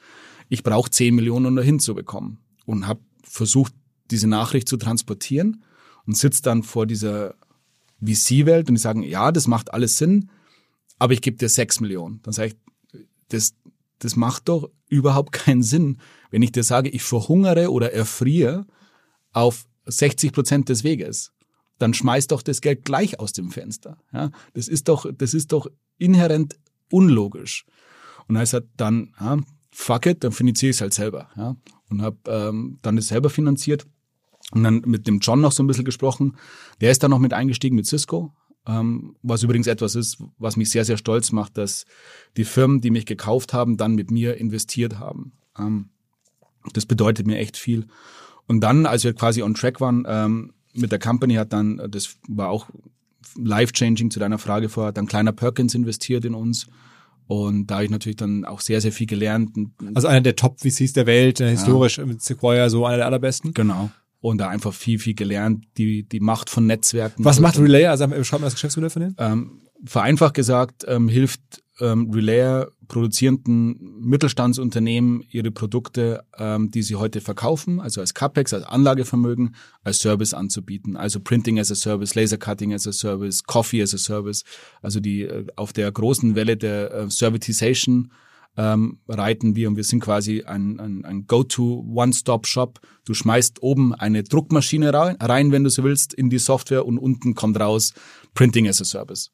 [0.49, 2.39] Ich brauche 10 Millionen, um da hinzubekommen.
[2.65, 3.73] Und habe versucht,
[4.11, 5.63] diese Nachricht zu transportieren
[6.05, 7.35] und sitze dann vor dieser
[8.01, 10.29] VC-Welt und die sagen, ja, das macht alles Sinn,
[10.99, 12.21] aber ich gebe dir 6 Millionen.
[12.23, 13.55] Dann sage ich, das,
[13.99, 15.97] das macht doch überhaupt keinen Sinn,
[16.29, 18.67] wenn ich dir sage, ich verhungere oder erfriere
[19.31, 21.31] auf 60 Prozent des Weges.
[21.79, 23.97] Dann schmeiß doch das Geld gleich aus dem Fenster.
[24.11, 25.67] Ja, das ist doch, das ist doch
[25.97, 26.57] inhärent
[26.91, 27.65] unlogisch.
[28.27, 29.37] Und er sagt dann, ja,
[29.71, 31.29] fuck it, dann finanziere ich es halt selber.
[31.35, 31.55] Ja,
[31.89, 33.85] und habe ähm, dann das selber finanziert.
[34.51, 36.37] Und dann mit dem John noch so ein bisschen gesprochen.
[36.79, 38.33] Der ist dann noch mit eingestiegen mit Cisco,
[38.67, 41.85] ähm, was übrigens etwas ist, was mich sehr, sehr stolz macht, dass
[42.37, 45.33] die Firmen, die mich gekauft haben, dann mit mir investiert haben.
[45.57, 45.89] Ähm,
[46.73, 47.87] das bedeutet mir echt viel.
[48.47, 52.17] Und dann, als wir quasi on track waren ähm, mit der Company, hat dann, das
[52.27, 52.67] war auch
[53.41, 56.67] life-changing zu deiner Frage vorher, hat dann kleiner Perkins investiert in uns.
[57.27, 59.51] Und da habe ich natürlich dann auch sehr, sehr viel gelernt.
[59.93, 63.53] Also einer der Top-VCs der Welt, äh, historisch mit Sequoia so einer der allerbesten.
[63.53, 63.91] Genau.
[64.19, 67.23] Und da einfach viel, viel gelernt, die, die Macht von Netzwerken.
[67.25, 67.91] Was macht Relayer?
[67.91, 69.15] Also beschreib mal das Geschäftsmodell von denen.
[69.17, 77.21] Ähm, vereinfacht gesagt, ähm, hilft ähm, Relayer produzierenden Mittelstandsunternehmen ihre Produkte, ähm, die sie heute
[77.21, 80.95] verkaufen, also als CAPEX, als Anlagevermögen, als Service anzubieten.
[80.95, 84.43] Also Printing as a Service, Laser Cutting as a Service, Coffee as a Service.
[84.81, 88.11] Also die äh, auf der großen Welle der äh, Servitization
[88.55, 92.79] ähm, reiten wir und wir sind quasi ein, ein, ein Go-to One-Stop-Shop.
[93.05, 96.99] Du schmeißt oben eine Druckmaschine rein, rein, wenn du so willst, in die Software und
[96.99, 97.93] unten kommt raus
[98.35, 99.31] Printing as a Service.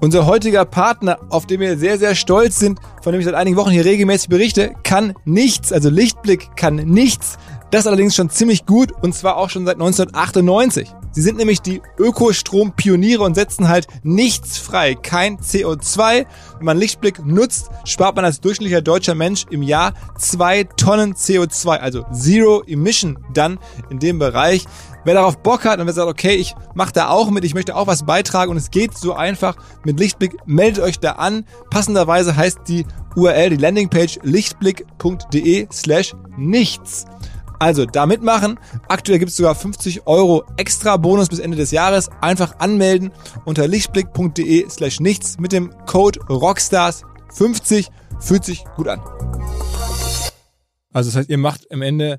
[0.00, 3.56] Unser heutiger Partner, auf den wir sehr, sehr stolz sind, von dem ich seit einigen
[3.56, 7.36] Wochen hier regelmäßig berichte, kann nichts, also Lichtblick kann nichts.
[7.70, 10.88] Das allerdings schon ziemlich gut und zwar auch schon seit 1998.
[11.10, 16.26] Sie sind nämlich die Ökostrom-Pioniere und setzen halt nichts frei, kein CO2.
[16.58, 21.76] Wenn man Lichtblick nutzt, spart man als durchschnittlicher deutscher Mensch im Jahr zwei Tonnen CO2,
[21.78, 23.58] also Zero Emission dann
[23.90, 24.64] in dem Bereich.
[25.08, 27.74] Wer darauf Bock hat und wer sagt, okay, ich mache da auch mit, ich möchte
[27.74, 31.46] auch was beitragen und es geht so einfach mit Lichtblick, meldet euch da an.
[31.70, 32.84] Passenderweise heißt die
[33.16, 37.06] URL, die Landingpage lichtblick.de slash nichts.
[37.58, 38.60] Also da mitmachen.
[38.86, 42.10] Aktuell gibt es sogar 50 Euro extra Bonus bis Ende des Jahres.
[42.20, 43.10] Einfach anmelden
[43.46, 47.88] unter lichtblick.de slash nichts mit dem Code Rockstars50.
[48.20, 49.00] Fühlt sich gut an.
[50.92, 52.18] Also das heißt, ihr macht am Ende,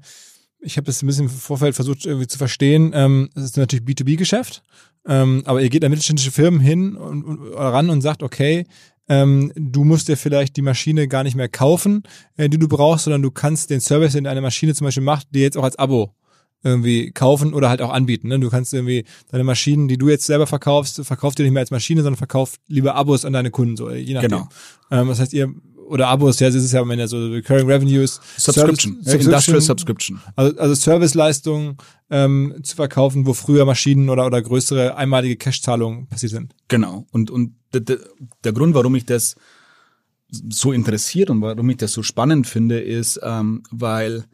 [0.61, 3.85] ich habe das ein bisschen im Vorfeld versucht irgendwie zu verstehen, ähm, das ist natürlich
[3.85, 4.63] B2B-Geschäft.
[5.07, 8.65] Ähm, aber ihr geht an mittelständische Firmen hin und, und ran und sagt, okay,
[9.07, 12.03] ähm, du musst dir vielleicht die Maschine gar nicht mehr kaufen,
[12.37, 15.33] äh, die du brauchst, sondern du kannst den Service, den eine Maschine zum Beispiel macht,
[15.33, 16.13] dir jetzt auch als Abo
[16.61, 18.27] irgendwie kaufen oder halt auch anbieten.
[18.27, 18.39] Ne?
[18.39, 21.71] Du kannst irgendwie deine Maschinen, die du jetzt selber verkaufst, verkaufst dir nicht mehr als
[21.71, 24.31] Maschine, sondern verkauf lieber Abos an deine Kunden, so je nachdem.
[24.31, 24.49] Genau.
[24.91, 25.53] Ähm, das heißt, ihr
[25.89, 28.21] oder Abos, ja, das ist ja am Ende so Recurring Revenues.
[28.37, 30.21] Subscription, Service, ja, Industrial Subscription.
[30.35, 31.77] Also, also Serviceleistungen
[32.09, 36.55] ähm, zu verkaufen, wo früher Maschinen oder, oder größere einmalige Cash-Zahlungen passiert sind.
[36.67, 37.05] Genau.
[37.11, 37.99] Und, und der, der,
[38.43, 39.35] der Grund, warum ich das
[40.31, 44.25] so interessiert und warum ich das so spannend finde, ist, ähm, weil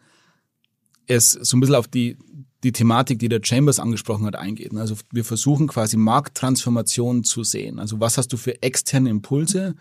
[1.08, 2.18] es so ein bisschen auf die,
[2.64, 4.76] die Thematik, die der Chambers angesprochen hat, eingeht.
[4.76, 7.80] Also wir versuchen quasi Markttransformationen zu sehen.
[7.80, 9.76] Also was hast du für externe Impulse,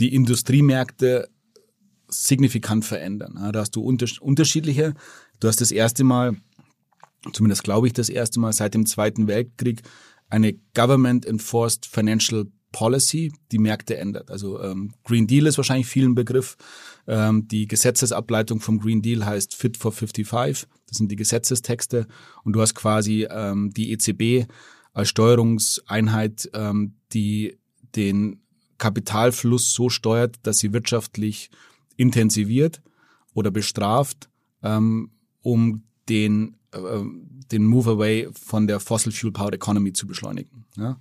[0.00, 1.28] die Industriemärkte
[2.08, 3.50] signifikant verändern.
[3.52, 4.94] Da hast du unterschiedliche.
[5.40, 6.36] Du hast das erste Mal,
[7.32, 9.82] zumindest glaube ich das erste Mal seit dem Zweiten Weltkrieg,
[10.28, 14.30] eine Government-Enforced Financial Policy, die Märkte ändert.
[14.30, 16.56] Also ähm, Green Deal ist wahrscheinlich vielen Begriff.
[17.06, 20.68] Ähm, die Gesetzesableitung vom Green Deal heißt Fit for 55.
[20.86, 22.06] Das sind die Gesetzestexte.
[22.44, 24.50] Und du hast quasi ähm, die EZB
[24.92, 27.56] als Steuerungseinheit, ähm, die
[27.94, 28.42] den
[28.78, 31.50] Kapitalfluss so steuert, dass sie wirtschaftlich
[31.96, 32.82] intensiviert
[33.34, 34.28] oder bestraft,
[34.62, 35.10] ähm,
[35.42, 36.78] um den, äh,
[37.52, 40.64] den Move away von der Fossil Fuel Powered Economy zu beschleunigen.
[40.76, 40.98] Ja?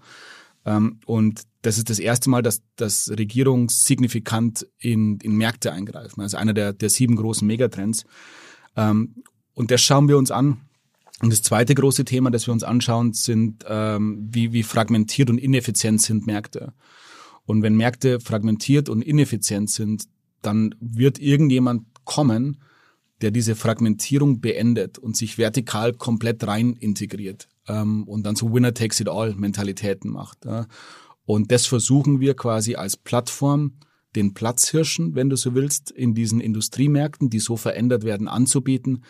[0.65, 6.21] Ähm, und das ist das erste Mal, dass, dass Regierungen signifikant in, in Märkte eingreifen.
[6.21, 8.05] Also einer der, der sieben großen Megatrends.
[8.75, 10.61] Ähm, und das schauen wir uns an.
[11.21, 15.37] Und das zweite große Thema, das wir uns anschauen, sind, ähm, wie, wie fragmentiert und
[15.37, 16.73] ineffizient sind Märkte.
[17.45, 20.05] Und wenn Märkte fragmentiert und ineffizient sind,
[20.41, 22.61] dann wird irgendjemand kommen,
[23.21, 28.73] der diese Fragmentierung beendet und sich vertikal komplett rein integriert ähm, und dann so Winner
[28.73, 30.45] takes it all Mentalitäten macht.
[30.45, 30.67] Ja.
[31.25, 33.73] Und das versuchen wir quasi als Plattform
[34.15, 39.03] den Platzhirschen, wenn du so willst, in diesen Industriemärkten, die so verändert werden, anzubieten,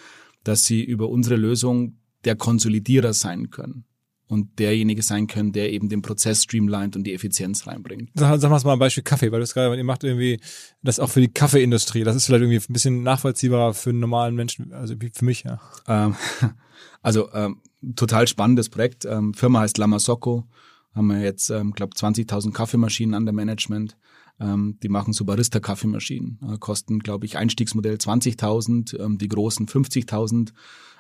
[0.44, 3.86] dass sie über unsere Lösung der Konsolidierer sein können
[4.28, 8.10] und derjenige sein können, der eben den Prozess streamlined und die Effizienz reinbringt.
[8.16, 10.40] Sag, sag mal mal ein Beispiel Kaffee, weil du es gerade, ihr macht irgendwie
[10.82, 12.04] das auch für die Kaffeeindustrie.
[12.04, 15.60] Das ist vielleicht irgendwie ein bisschen nachvollziehbarer für einen normalen Menschen, also für mich, ja.
[15.88, 16.16] Ähm,
[17.04, 17.62] also ähm,
[17.96, 19.06] total spannendes Projekt.
[19.06, 20.46] Ähm, Firma heißt Lamasocco.
[20.94, 23.98] Haben wir jetzt, ähm, glaube 20.000 Kaffeemaschinen an der Management.
[24.40, 26.40] Ähm, die machen so Barista-Kaffeemaschinen.
[26.42, 30.52] Äh, kosten, glaube ich, Einstiegsmodell 20.000, ähm, die großen 50.000.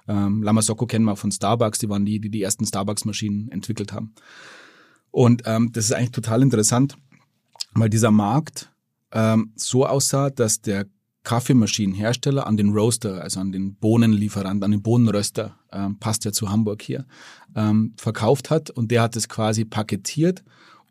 [0.08, 4.14] Ähm, Lamasocco kennen wir von Starbucks, die waren die, die die ersten Starbucks-Maschinen entwickelt haben.
[5.12, 6.98] Und ähm, das ist eigentlich total interessant,
[7.74, 8.72] weil dieser Markt
[9.12, 10.86] ähm, so aussah, dass der
[11.24, 16.50] Kaffeemaschinenhersteller an den Roaster, also an den Bohnenlieferant, an den Bohnenröster, ähm, passt ja zu
[16.50, 17.06] Hamburg hier,
[17.56, 20.44] ähm, verkauft hat und der hat es quasi paketiert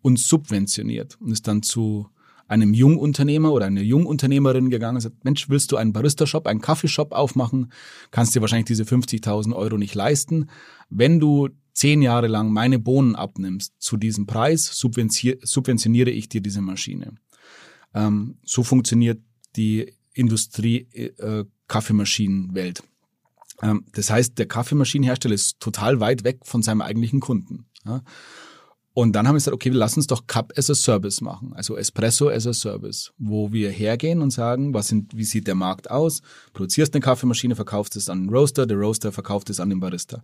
[0.03, 2.09] und subventioniert und ist dann zu
[2.49, 7.13] einem Jungunternehmer oder eine Jungunternehmerin gegangen und sagt, Mensch, willst du einen Barista-Shop, einen Kaffeeshop
[7.13, 7.73] aufmachen?
[8.11, 10.51] Kannst dir wahrscheinlich diese 50.000 Euro nicht leisten.
[10.91, 16.61] Wenn du zehn Jahre lang meine Bohnen abnimmst zu diesem Preis, subventioniere ich dir diese
[16.61, 17.15] Maschine.
[17.95, 19.21] Ähm, so funktioniert
[19.57, 22.83] die Industrie äh, Kaffeemaschinenwelt.
[23.63, 27.67] Ähm, das heißt, der Kaffeemaschinenhersteller ist total weit weg von seinem eigentlichen Kunden.
[28.97, 31.53] Und dann haben wir gesagt, okay, wir lassen uns doch Cup as a Service machen,
[31.53, 35.57] also Espresso as a Service, wo wir hergehen und sagen, was sind, wie sieht der
[35.57, 36.23] Markt aus?
[36.53, 40.23] Produzierst eine Kaffeemaschine, verkaufst es an den Roaster, der Roaster verkauft es an den Barista.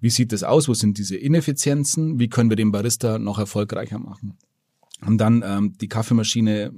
[0.00, 0.68] Wie sieht das aus?
[0.68, 2.20] Wo sind diese Ineffizienzen?
[2.20, 4.38] Wie können wir den Barista noch erfolgreicher machen?
[5.02, 6.72] Haben dann ähm, die Kaffeemaschine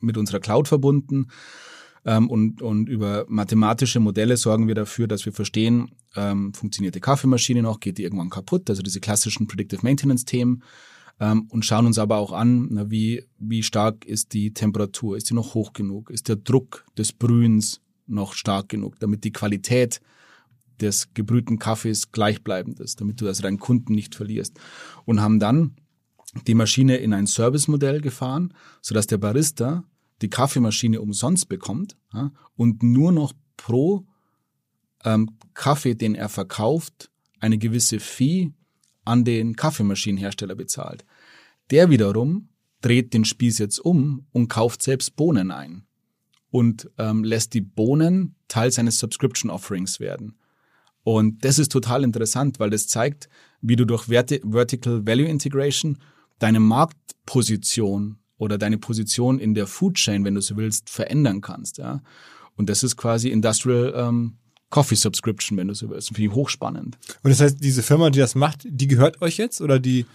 [0.00, 1.26] mit unserer Cloud verbunden
[2.04, 7.00] ähm, und, und über mathematische Modelle sorgen wir dafür, dass wir verstehen, ähm, funktioniert die
[7.00, 10.62] Kaffeemaschine noch, geht die irgendwann kaputt, also diese klassischen Predictive Maintenance-Themen
[11.20, 15.30] ähm, und schauen uns aber auch an, na, wie, wie stark ist die Temperatur, ist
[15.30, 20.00] die noch hoch genug, ist der Druck des Brühens noch stark genug, damit die Qualität
[20.80, 24.58] des gebrühten Kaffees gleichbleibend ist, damit du also deinen Kunden nicht verlierst.
[25.04, 25.76] Und haben dann
[26.46, 29.84] die Maschine in ein Service-Modell gefahren, sodass der Barista
[30.22, 34.06] die Kaffeemaschine umsonst bekommt ja, und nur noch pro
[35.04, 38.52] ähm, Kaffee, den er verkauft, eine gewisse Fee
[39.04, 41.04] an den Kaffeemaschinenhersteller bezahlt.
[41.70, 42.48] Der wiederum
[42.82, 45.86] dreht den Spieß jetzt um und kauft selbst Bohnen ein
[46.50, 50.36] und ähm, lässt die Bohnen Teil seines Subscription Offerings werden.
[51.02, 53.28] Und das ist total interessant, weil das zeigt,
[53.62, 55.98] wie du durch Verti Vertical Value Integration
[56.38, 61.76] deine Marktposition oder deine Position in der Food Chain, wenn du so willst, verändern kannst.
[61.76, 62.02] Ja?
[62.56, 64.36] Und das ist quasi Industrial ähm,
[64.70, 66.08] Coffee Subscription, wenn du so willst.
[66.08, 66.96] Finde ich hochspannend.
[67.22, 70.06] Und das heißt, diese Firma, die das macht, die gehört euch jetzt oder die?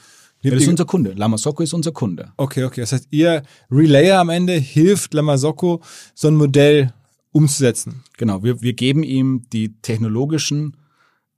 [0.41, 1.13] Ja, das ist unser Kunde.
[1.13, 2.31] Lamasocco ist unser Kunde.
[2.37, 2.81] okay, okay.
[2.81, 5.81] Das heißt, ihr Relayer am Ende hilft Lamasocco,
[6.13, 6.93] so ein Modell
[7.31, 8.03] umzusetzen.
[8.17, 10.77] Genau, wir, wir geben ihm die technologischen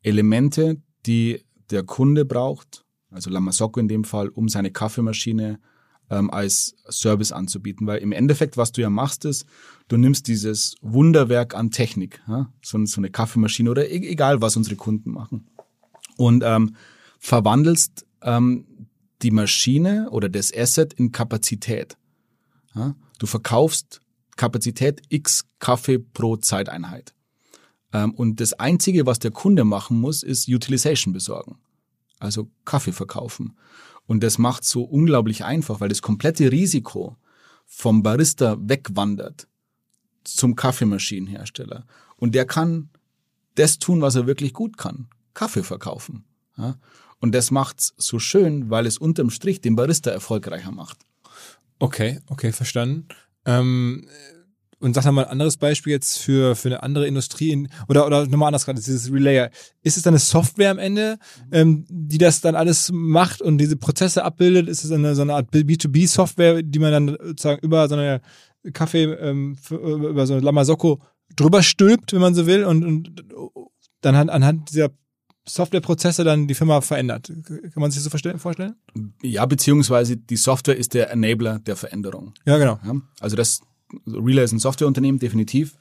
[0.04, 5.60] Elemente, die der Kunde braucht, also Lamasocco in dem Fall, um seine Kaffeemaschine
[6.10, 7.88] ähm, als Service anzubieten.
[7.88, 9.46] Weil im Endeffekt, was du ja machst, ist,
[9.88, 12.52] du nimmst dieses Wunderwerk an Technik, ja?
[12.62, 15.48] so, so eine Kaffeemaschine oder e egal, was unsere Kunden machen,
[16.17, 16.76] und ähm,
[17.20, 18.65] verwandelst ähm,
[19.22, 21.98] die Maschine oder das Asset in Kapazität.
[22.76, 22.96] Ja?
[23.20, 24.02] Du verkaufst
[24.36, 27.13] Kapazität X Kaffee pro Zeiteinheit.
[27.93, 31.58] Ähm, und das Einzige, was der Kunde machen muss, ist Utilization besorgen.
[32.20, 33.58] Also Kaffee verkaufen.
[34.08, 37.17] Und das macht so unglaublich einfach, weil das komplette Risiko
[37.65, 39.48] vom Barista wegwandert
[40.24, 41.86] zum Kaffeemaschinenhersteller.
[42.15, 42.89] Und der kann
[43.56, 45.10] das tun, was er wirklich gut kann.
[45.34, 46.24] Kaffee verkaufen.
[46.58, 46.78] Ja?
[47.20, 51.00] Und das macht's so schön, weil es unterm Strich den Barista erfolgreicher macht.
[51.80, 53.08] Okay, okay, verstanden.
[53.46, 54.08] Ähm,
[54.80, 58.28] und sag mal ein anderes Beispiel jetzt für, für eine andere Industrie in, oder, oder
[58.28, 59.50] nochmal anders gerade, dieses Relayer.
[59.82, 61.18] Ist es dann eine Software am Ende,
[61.52, 64.68] ähm, die das dann alles macht und diese Prozesse abbildet?
[64.68, 68.22] Ist es eine, so eine Art B2B-Software, die man dann sozusagen über so eine
[68.74, 71.02] Kaffee, ähm, für, über so eine Lamasocco
[71.36, 73.24] drüber stülpt, wenn man so will, und, und
[74.02, 74.90] dann an- anhand dieser
[75.48, 77.32] Softwareprozesse dann die Firma verändert?
[77.46, 78.76] Kann man sich das so vorstellen?
[79.24, 82.34] Ja, beziehungsweise die Software ist der Enabler der Veränderung.
[82.46, 82.80] Ja, genau.
[82.86, 82.94] Ja?
[83.22, 83.62] Also das
[84.06, 85.78] Relay ist ein Softwareunternehmen, definitiv.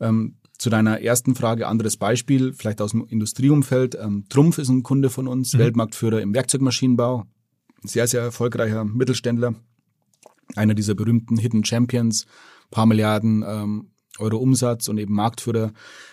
[0.00, 3.96] Ähm, zu deiner ersten Frage, anderes Beispiel, vielleicht aus dem Industrieumfeld.
[4.00, 7.24] Ähm, Trumpf ist ein Kunde von uns, Weltmarktführer im Werkzeugmaschinenbau.
[7.84, 9.54] Sehr, sehr erfolgreicher Mittelständler.
[10.56, 12.26] Einer dieser berühmten Hidden Champions.
[12.70, 15.72] Paar Milliarden ähm, Euro Umsatz und eben Marktführer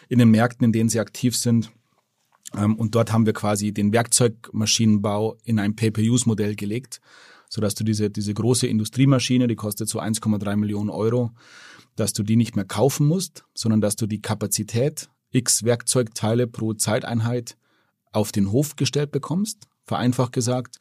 [0.10, 1.72] in den Märkten, in denen sie aktiv sind.
[2.56, 7.02] Ähm, und dort haben wir quasi den Werkzeugmaschinenbau in ein Pay-per-Use-Modell gelegt,
[7.56, 11.32] sodass du diese, diese große Industriemaschine, die kostet so 1,3 Millionen Euro,
[11.96, 16.74] dass du die nicht mehr kaufen musst, sondern dass du die Kapazität x Werkzeugteile pro
[16.74, 17.56] Zeiteinheit
[18.12, 20.80] auf den Hof gestellt bekommst, vereinfacht gesagt.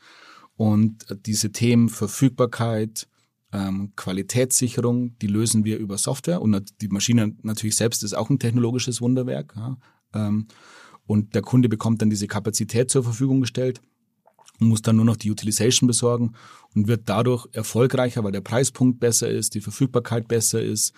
[0.57, 3.07] Und diese Themen Verfügbarkeit,
[3.53, 6.43] ähm, Qualitätssicherung, die lösen wir über Software.
[6.43, 9.55] Und die Maschine natürlich selbst ist auch ein technologisches Wunderwerk.
[9.55, 9.77] Ja.
[10.13, 10.49] Ähm,
[11.07, 13.81] und der Kunde bekommt dann diese Kapazität zur Verfügung gestellt
[14.61, 16.35] und muss dann nur noch die Utilization besorgen
[16.75, 20.93] und wird dadurch erfolgreicher, weil der Preispunkt besser ist, die Verfügbarkeit besser ist.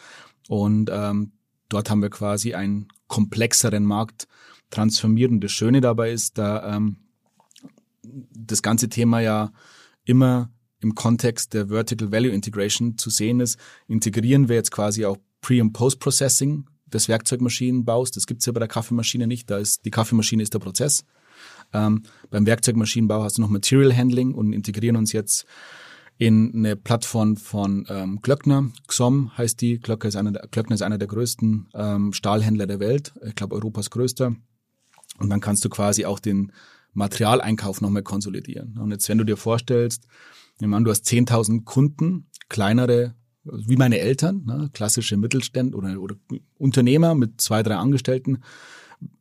[0.48, 1.32] Und ähm,
[1.68, 4.26] dort haben wir quasi einen komplexeren Markt
[4.70, 5.30] transformiert.
[5.30, 6.96] Und das Schöne dabei ist, da ähm,
[8.02, 9.52] das ganze Thema ja
[10.04, 15.16] immer im Kontext der Vertical Value Integration zu sehen ist, integrieren wir jetzt quasi auch
[15.40, 18.10] Pre- und Post-Processing des Werkzeugmaschinenbaus.
[18.10, 19.50] Das gibt's ja bei der Kaffeemaschine nicht.
[19.50, 21.04] Da ist die Kaffeemaschine ist der Prozess.
[21.72, 25.46] Ähm, beim Werkzeugmaschinenbau hast du noch Material Handling und integrieren uns jetzt
[26.18, 28.70] in eine Plattform von ähm, Glöckner.
[28.86, 29.78] XOM heißt die.
[29.78, 33.12] Glöckner ist einer der, Glöckner ist einer der größten ähm, Stahlhändler der Welt.
[33.26, 34.34] Ich glaube, Europas größter.
[35.18, 36.52] Und dann kannst du quasi auch den
[36.94, 38.78] Materialeinkauf nochmal konsolidieren.
[38.78, 40.06] Und jetzt, wenn du dir vorstellst,
[40.58, 46.16] ich meine, du hast 10.000 Kunden, kleinere, wie meine Eltern, ne, klassische Mittelständ oder, oder
[46.56, 48.38] Unternehmer mit zwei, drei Angestellten.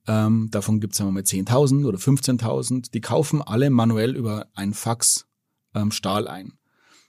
[0.07, 2.91] Ähm, davon gibt es mal 10.000 oder 15.000.
[2.91, 5.25] Die kaufen alle manuell über ein Fax
[5.73, 6.53] ähm, Stahl ein.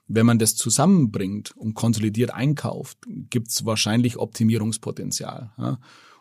[0.09, 5.53] Wenn man das zusammenbringt und konsolidiert einkauft, gibt es wahrscheinlich Optimierungspotenzial.
[5.59, 5.79] Ja?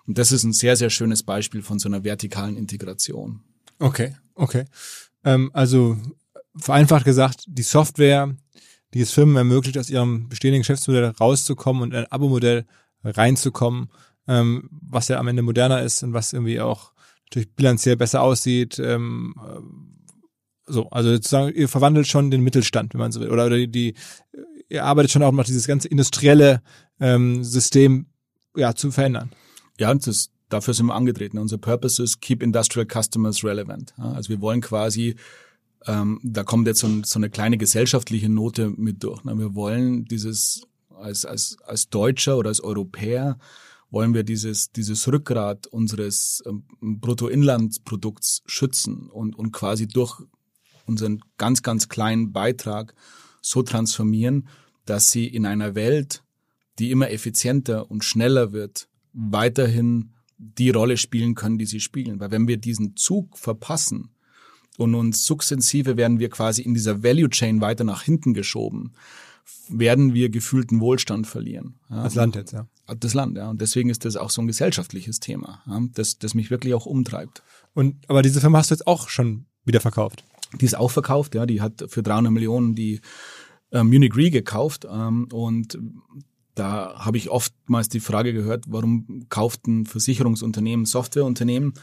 [0.08, 3.42] Und das ist ein sehr, sehr schönes Beispiel von so einer vertikalen Integration.
[3.80, 4.66] Okay, okay.
[5.24, 5.98] Ähm, also
[6.56, 8.36] vereinfacht gesagt, die Software,
[8.94, 12.66] die es Firmen ermöglicht, aus ihrem bestehenden Geschäftsmodell rauszukommen und in ein Abo-Modell
[13.04, 13.90] reinzukommen,
[14.28, 16.92] ähm, was ja am Ende moderner ist und was irgendwie auch
[17.26, 18.80] natürlich bilanziell besser aussieht.
[18.80, 19.60] Ähm, äh,
[20.68, 23.30] so, also sozusagen, ihr verwandelt schon den Mittelstand, wenn man so will.
[23.30, 23.94] Oder, oder die,
[24.70, 26.62] ihr arbeitet schon auch noch dieses ganze industrielle
[27.00, 28.08] ähm, System
[28.56, 29.32] ja, zu verändern.
[29.80, 31.38] Ja, und das, dafür sind wir angetreten.
[31.38, 33.94] Unser Purpose ist Keep Industrial Customers Relevant.
[33.98, 35.16] Also wir wollen quasi,
[35.86, 39.24] ähm, da kommt jetzt so, ein, so eine kleine gesellschaftliche Note mit durch.
[39.24, 39.38] Ne?
[39.38, 40.62] Wir wollen dieses,
[40.98, 43.38] als, als, als Deutscher oder als Europäer,
[43.96, 50.22] wollen wir dieses, dieses Rückgrat unseres ähm, Bruttoinlandsprodukts schützen und, und quasi durch
[50.86, 52.94] unseren ganz, ganz kleinen Beitrag
[53.42, 54.50] so transformieren,
[54.84, 56.24] dass sie in einer Welt,
[56.78, 62.20] die immer effizienter und schneller wird, weiterhin die Rolle spielen können, die sie spielen.
[62.20, 64.10] Weil wenn wir diesen Zug verpassen
[64.78, 68.92] und uns sukzessive werden wir quasi in dieser Value Chain weiter nach hinten geschoben,
[69.70, 71.76] werden wir gefühlten Wohlstand verlieren.
[71.90, 72.68] Ja, Als Land jetzt, ja.
[72.88, 73.38] Das Land.
[73.38, 73.50] Ja.
[73.50, 76.86] Und deswegen ist das auch so ein gesellschaftliches Thema, ja, das, das mich wirklich auch
[76.86, 77.44] umtreibt.
[77.74, 80.24] Und aber diese Firma hast du jetzt auch schon wieder verkauft.
[80.60, 81.46] Die ist auch verkauft, ja.
[81.46, 83.02] Die hat für 300 Millionen die
[83.72, 85.78] äh, Munich Re gekauft ähm, und
[86.54, 91.74] da habe ich oftmals die Frage gehört, warum kauft ein Versicherungsunternehmen Softwareunternehmen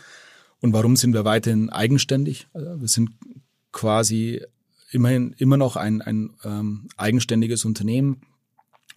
[0.61, 2.49] und warum sind wir weiterhin eigenständig?
[2.55, 3.11] Also wir sind
[3.71, 4.43] quasi
[4.91, 8.23] immerhin immer noch ein, ein ähm, eigenständiges Unternehmen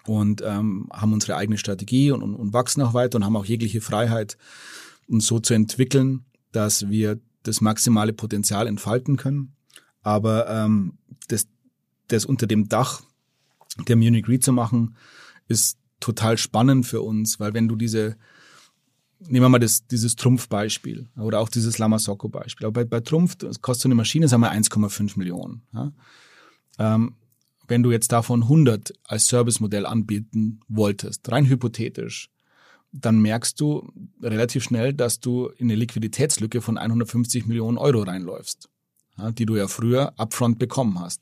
[0.08, 3.46] und ähm, haben unsere eigene Strategie und, und, und wachsen auch weiter und haben auch
[3.46, 4.38] jegliche Freiheit,
[5.08, 9.56] uns so zu entwickeln, dass wir das maximale Potenzial entfalten können.
[10.02, 11.48] Aber ähm, das,
[12.08, 13.02] das unter dem Dach
[13.88, 14.96] der Munich Re zu machen,
[15.48, 18.16] ist total spannend für uns, weil wenn du diese,
[19.20, 22.68] nehmen wir mal das, dieses Trumpf-Beispiel oder auch dieses Lamasocco-Beispiel.
[22.68, 25.62] Aber bei, bei Trumpf, das kostet so eine Maschine, sagen wir 1,5 Millionen.
[25.74, 25.92] Ja?
[26.78, 27.16] Ähm,
[27.68, 32.30] wenn du jetzt davon 100 als Servicemodell anbieten wolltest, rein hypothetisch,
[32.92, 38.70] dann merkst du relativ schnell, dass du in eine Liquiditätslücke von 150 Millionen Euro reinläufst,
[39.38, 41.22] die du ja früher upfront bekommen hast.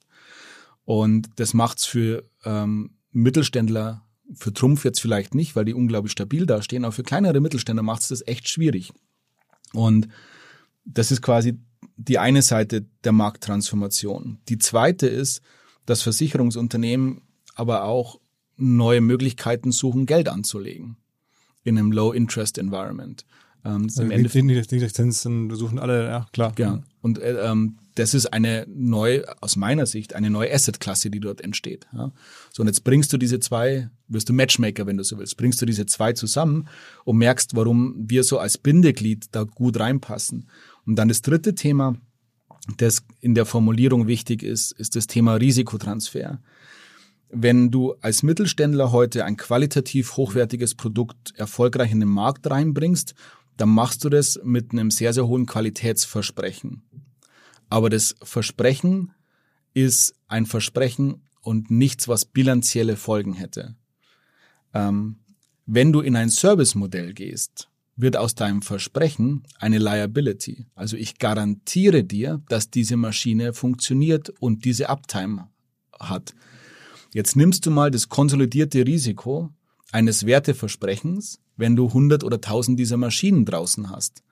[0.85, 6.45] Und das macht's für ähm, Mittelständler, für Trumpf jetzt vielleicht nicht, weil die unglaublich stabil
[6.45, 8.91] dastehen, aber für kleinere Mittelständler macht's das echt schwierig.
[9.73, 10.07] Und
[10.85, 11.57] das ist quasi
[11.95, 14.39] die eine Seite der Markttransformation.
[14.49, 15.41] Die zweite ist,
[15.85, 17.21] dass Versicherungsunternehmen
[17.55, 18.19] aber auch
[18.57, 20.97] neue Möglichkeiten suchen, Geld anzulegen
[21.63, 23.25] in einem Low-Interest-Environment.
[23.65, 26.53] Ähm, also Niedrigzinsen suchen alle, ja klar.
[26.57, 26.83] Ja.
[27.01, 31.41] Und äh, ähm, das ist eine neue, aus meiner Sicht, eine neue Asset-Klasse, die dort
[31.41, 31.87] entsteht.
[31.93, 32.11] Ja.
[32.51, 35.61] So, und jetzt bringst du diese zwei, wirst du Matchmaker, wenn du so willst, bringst
[35.61, 36.67] du diese zwei zusammen
[37.05, 40.49] und merkst, warum wir so als Bindeglied da gut reinpassen.
[40.85, 41.95] Und dann das dritte Thema,
[42.77, 46.39] das in der Formulierung wichtig ist, ist das Thema Risikotransfer.
[47.29, 53.15] Wenn du als Mittelständler heute ein qualitativ hochwertiges Produkt erfolgreich in den Markt reinbringst,
[53.57, 56.83] dann machst du das mit einem sehr, sehr hohen Qualitätsversprechen.
[57.69, 59.11] Aber das Versprechen
[59.73, 63.75] ist ein Versprechen und nichts, was bilanzielle Folgen hätte.
[64.73, 65.17] Ähm,
[65.65, 70.65] wenn du in ein Servicemodell gehst, wird aus deinem Versprechen eine Liability.
[70.75, 75.49] Also ich garantiere dir, dass diese Maschine funktioniert und diese Uptime
[75.99, 76.33] hat.
[77.13, 79.49] Jetzt nimmst du mal das konsolidierte Risiko
[79.91, 84.23] eines Werteversprechens, wenn du 100 oder 1000 dieser Maschinen draußen hast.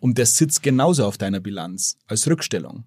[0.00, 2.84] Und das sitzt genauso auf deiner Bilanz als Rückstellung.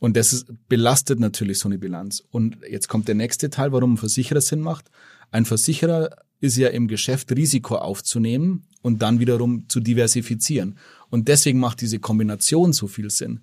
[0.00, 2.22] Und das belastet natürlich so eine Bilanz.
[2.30, 4.90] Und jetzt kommt der nächste Teil, warum ein Versicherer Sinn macht.
[5.30, 10.76] Ein Versicherer ist ja im Geschäft Risiko aufzunehmen und dann wiederum zu diversifizieren.
[11.10, 13.40] Und deswegen macht diese Kombination so viel Sinn.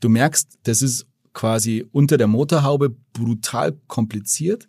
[0.00, 4.66] Du merkst, das ist quasi unter der Motorhaube brutal kompliziert.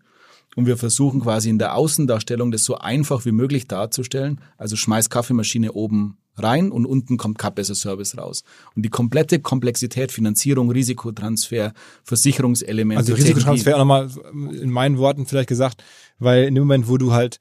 [0.56, 4.42] Und wir versuchen quasi in der Außendarstellung das so einfach wie möglich darzustellen.
[4.58, 8.44] Also schmeiß Kaffeemaschine oben rein und unten kommt Cup as a Service raus.
[8.76, 13.00] Und die komplette Komplexität, Finanzierung, Risikotransfer, Versicherungselemente.
[13.00, 15.84] Also Risikotransfer auch nochmal in meinen Worten vielleicht gesagt,
[16.22, 17.40] weil in dem Moment, wo du halt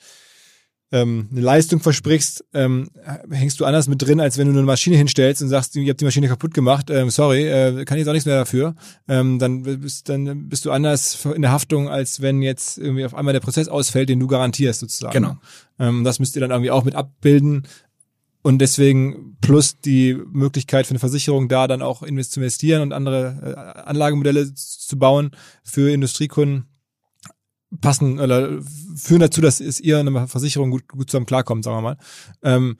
[0.92, 2.90] ähm, eine Leistung versprichst, ähm,
[3.30, 6.00] hängst du anders mit drin, als wenn du eine Maschine hinstellst und sagst, ihr habt
[6.00, 8.74] die Maschine kaputt gemacht, ähm, sorry, äh, kann ich jetzt auch nichts mehr dafür.
[9.06, 13.14] Ähm, dann, bist, dann bist du anders in der Haftung, als wenn jetzt irgendwie auf
[13.14, 15.12] einmal der Prozess ausfällt, den du garantierst sozusagen.
[15.12, 15.36] Genau.
[15.78, 17.68] Ähm, das müsst ihr dann irgendwie auch mit abbilden.
[18.42, 23.76] Und deswegen plus die Möglichkeit für eine Versicherung da dann auch zu investieren und andere
[23.76, 26.69] äh, Anlagemodelle zu bauen für Industriekunden
[27.80, 28.60] passen oder
[28.96, 31.96] führen dazu, dass es ihr eine Versicherung gut, gut zusammen klarkommt, sagen wir mal.
[32.42, 32.76] Ähm,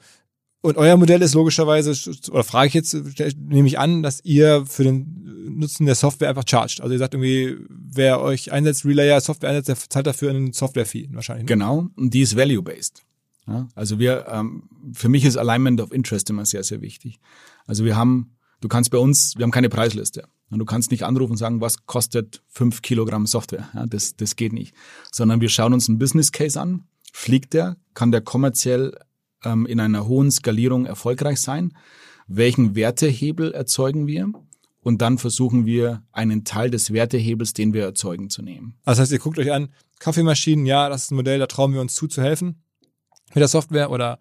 [0.63, 1.95] und euer Modell ist logischerweise,
[2.31, 2.95] oder frage ich jetzt,
[3.39, 6.83] nehme ich an, dass ihr für den Nutzen der Software einfach chargt.
[6.83, 11.09] Also ihr sagt irgendwie, wer euch einsetzt, Relayer Software einsetzt, der zahlt dafür einen Software-Fee
[11.13, 11.45] wahrscheinlich.
[11.45, 11.49] Ne?
[11.49, 13.03] Genau, und die ist value-based.
[13.47, 17.19] Ja, also wir, ähm, für mich ist Alignment of Interest immer sehr, sehr wichtig.
[17.67, 20.25] Also wir haben, du kannst bei uns, wir haben keine Preisliste.
[20.59, 23.69] Du kannst nicht anrufen und sagen, was kostet fünf Kilogramm Software.
[23.73, 24.75] Ja, das, das geht nicht.
[25.13, 26.85] Sondern wir schauen uns einen Business Case an.
[27.13, 27.77] Fliegt der?
[27.95, 28.97] Kann der kommerziell
[29.45, 31.73] ähm, in einer hohen Skalierung erfolgreich sein?
[32.27, 34.33] Welchen Wertehebel erzeugen wir?
[34.83, 38.79] Und dann versuchen wir, einen Teil des Wertehebels, den wir erzeugen, zu nehmen.
[38.85, 41.75] Also das heißt, ihr guckt euch an, Kaffeemaschinen, ja, das ist ein Modell, da trauen
[41.75, 42.63] wir uns zu, zu helfen
[43.35, 44.19] mit der Software oder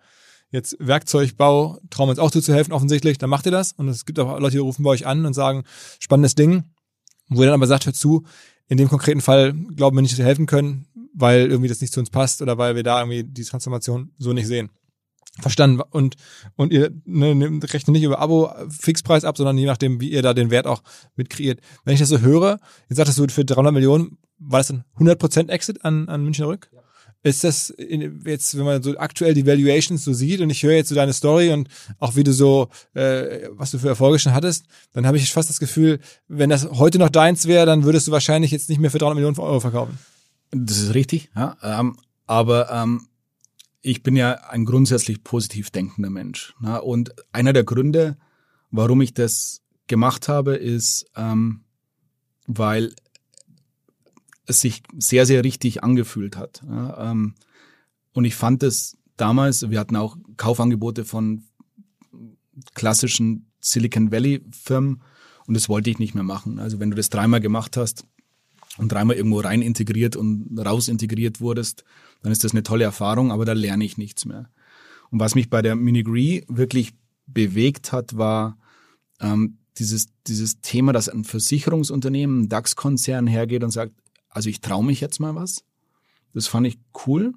[0.51, 3.73] jetzt Werkzeugbau, trauen uns auch zu helfen, offensichtlich, dann macht ihr das.
[3.73, 5.63] Und es gibt auch Leute, die rufen bei euch an und sagen,
[5.99, 6.63] spannendes Ding,
[7.29, 8.25] wo ihr dann aber sagt, hört zu,
[8.67, 11.93] in dem konkreten Fall glauben wir nicht, dass wir helfen können, weil irgendwie das nicht
[11.93, 14.69] zu uns passt oder weil wir da irgendwie die Transformation so nicht sehen.
[15.41, 15.81] Verstanden.
[15.91, 16.15] Und,
[16.55, 20.51] und ihr ne, rechnet nicht über Abo-Fixpreis ab, sondern je nachdem, wie ihr da den
[20.51, 20.83] Wert auch
[21.15, 21.61] mit kreiert.
[21.85, 25.49] Wenn ich das so höre, jetzt sagtest du für 300 Millionen, war das ein 100%
[25.49, 26.69] Exit an, an München Rück?
[26.73, 26.81] Ja.
[27.21, 30.75] Ist das in, jetzt, wenn man so aktuell die Valuations so sieht und ich höre
[30.75, 31.67] jetzt so deine Story und
[31.97, 35.49] auch wie du so, äh, was du für Erfolge schon hattest, dann habe ich fast
[35.49, 35.99] das Gefühl,
[36.29, 39.15] wenn das heute noch deins wäre, dann würdest du wahrscheinlich jetzt nicht mehr für 300
[39.15, 39.99] Millionen Euro verkaufen.
[40.51, 41.57] Das ist richtig, ja.
[41.61, 43.07] Ähm, aber ähm,
[43.81, 46.53] ich bin ja ein grundsätzlich positiv denkender Mensch.
[46.59, 46.81] Ne?
[46.81, 48.17] Und einer der Gründe,
[48.71, 51.63] warum ich das gemacht habe, ist, ähm,
[52.47, 52.93] weil
[54.49, 56.61] es sich sehr, sehr richtig angefühlt hat.
[56.67, 57.11] Ja?
[57.11, 57.35] Ähm,
[58.13, 61.43] und ich fand es damals, wir hatten auch Kaufangebote von
[62.73, 65.01] klassischen Silicon Valley Firmen
[65.45, 66.59] und das wollte ich nicht mehr machen.
[66.59, 68.05] Also wenn du das dreimal gemacht hast
[68.77, 71.83] und dreimal irgendwo rein integriert und raus integriert wurdest,
[72.21, 74.49] dann ist das eine tolle Erfahrung, aber da lerne ich nichts mehr.
[75.11, 76.93] Und was mich bei der Minigree wirklich
[77.25, 78.57] bewegt hat, war
[79.19, 83.93] ähm, dieses, dieses Thema, dass ein Versicherungsunternehmen, ein DAX-Konzern hergeht und sagt,
[84.29, 85.63] also ich traue mich jetzt mal was.
[86.33, 87.33] Das fand ich cool.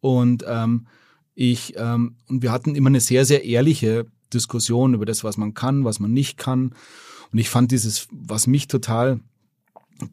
[0.00, 0.86] Und ähm,
[1.34, 5.54] ich, ähm, und wir hatten immer eine sehr, sehr ehrliche Diskussion über das, was man
[5.54, 6.74] kann, was man nicht kann.
[7.32, 9.20] Und ich fand dieses, was mich total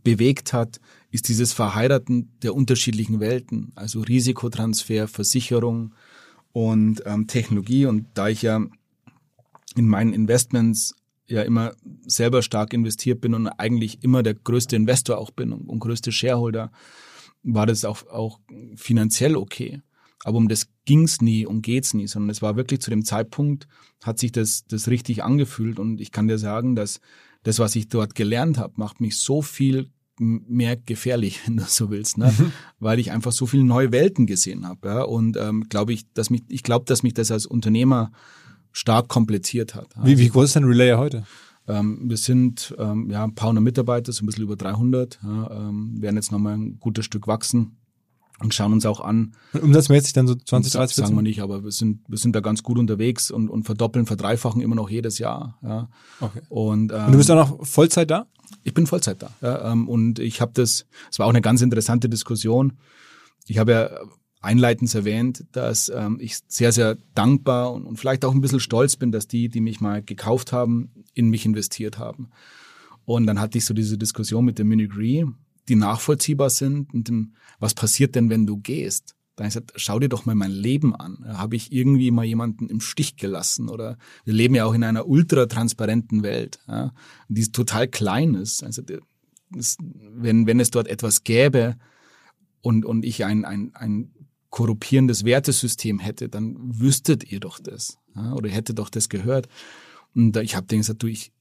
[0.03, 0.79] bewegt hat,
[1.11, 5.93] ist dieses Verheiraten der unterschiedlichen Welten, also Risikotransfer, Versicherung
[6.51, 7.85] und ähm, Technologie.
[7.85, 8.61] Und da ich ja
[9.75, 10.95] in meinen Investments
[11.29, 11.73] ja immer
[12.05, 16.11] selber stark investiert bin und eigentlich immer der größte Investor auch bin und, und größte
[16.11, 16.71] Shareholder,
[17.43, 18.39] war das auch, auch
[18.75, 19.81] finanziell okay.
[20.23, 23.67] Aber um das ging's nie und geht's nie, sondern es war wirklich zu dem Zeitpunkt,
[24.03, 26.99] hat sich das, das richtig angefühlt und ich kann dir sagen, dass
[27.43, 31.89] das, was ich dort gelernt habe, macht mich so viel mehr gefährlich, wenn du so
[31.89, 32.33] willst, ne?
[32.37, 32.51] Mhm.
[32.79, 34.87] weil ich einfach so viele neue Welten gesehen habe.
[34.87, 35.01] Ja?
[35.03, 38.11] Und ähm, glaube ich, dass mich, ich glaube, dass mich das als Unternehmer
[38.71, 39.87] stark komplettiert hat.
[40.03, 41.25] Wie, wie groß ist denn Relayer heute?
[41.67, 45.19] Ähm, wir sind ähm, ja ein paar hundert Mitarbeiter, so ein bisschen über 300.
[45.21, 47.77] Ja, ähm, werden jetzt nochmal ein gutes Stück wachsen
[48.39, 49.33] und schauen uns auch an.
[49.53, 50.95] Und umsatzmäßig dann so 20, 30, 40?
[50.95, 54.05] Sagen wir nicht, aber wir sind, wir sind da ganz gut unterwegs und, und verdoppeln,
[54.05, 55.57] verdreifachen immer noch jedes Jahr.
[55.61, 55.89] Ja.
[56.21, 56.41] Okay.
[56.49, 58.27] Und, ähm, und du bist auch noch Vollzeit da?
[58.63, 59.29] Ich bin Vollzeit da.
[59.41, 62.73] Ja, ähm, und ich habe das, es war auch eine ganz interessante Diskussion.
[63.47, 63.89] Ich habe ja
[64.41, 68.95] einleitend erwähnt, dass ähm, ich sehr, sehr dankbar und, und vielleicht auch ein bisschen stolz
[68.95, 72.29] bin, dass die, die mich mal gekauft haben, in mich investiert haben.
[73.05, 75.25] Und dann hatte ich so diese Diskussion mit dem Minigree,
[75.69, 79.15] die nachvollziehbar sind und dem, was passiert denn, wenn du gehst?
[79.35, 81.23] Dann habe ich gesagt, schau dir doch mal mein Leben an.
[81.27, 83.69] Habe ich irgendwie mal jemanden im Stich gelassen?
[83.69, 86.91] Oder wir leben ja auch in einer ultratransparenten Welt, ja,
[87.27, 88.63] die total klein ist.
[88.63, 88.81] Also
[89.51, 91.77] das, wenn, wenn es dort etwas gäbe
[92.61, 94.11] und, und ich ein, ein, ein
[94.57, 97.99] korrupierendes Wertesystem hätte, dann wüsstet ihr doch das.
[98.15, 99.47] Ja, oder hättet doch das gehört.
[100.15, 101.31] Und ich habe denen gesagt, du, ich,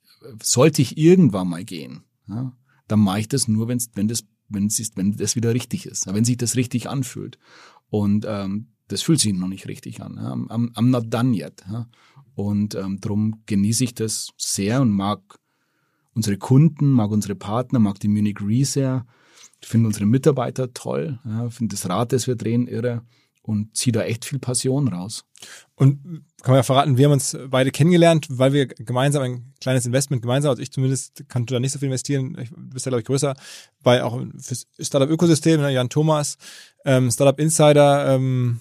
[0.42, 2.52] sollte ich irgendwann mal gehen, ja,
[2.88, 5.86] dann mache ich das nur, wenn's, wenn das wenn es ist, wenn das wieder richtig
[5.86, 7.38] ist, wenn sich das richtig anfühlt.
[7.88, 10.16] Und ähm, das fühlt sich noch nicht richtig an.
[10.16, 10.34] Ja.
[10.34, 11.64] I'm, I'm not done yet.
[11.68, 11.88] Ja.
[12.34, 15.20] Und ähm, darum genieße ich das sehr und mag
[16.12, 19.06] unsere Kunden, mag unsere Partner, mag die Munich Re sehr.
[19.60, 23.02] Ich finde unsere Mitarbeiter toll, ja, finde das Rad, das wir drehen, irre
[23.42, 25.24] und ziehe da echt viel Passion raus.
[25.76, 26.02] Und
[26.42, 30.22] kann man ja verraten, wir haben uns beide kennengelernt, weil wir gemeinsam ein kleines Investment
[30.22, 33.00] gemeinsam, also ich zumindest kannte da nicht so viel investieren, ich, du bist ja glaube
[33.00, 33.34] ich größer,
[33.82, 36.38] bei auch fürs Startup-Ökosystem, ne, Jan Thomas,
[36.84, 38.60] ähm, Startup Insider, ähm,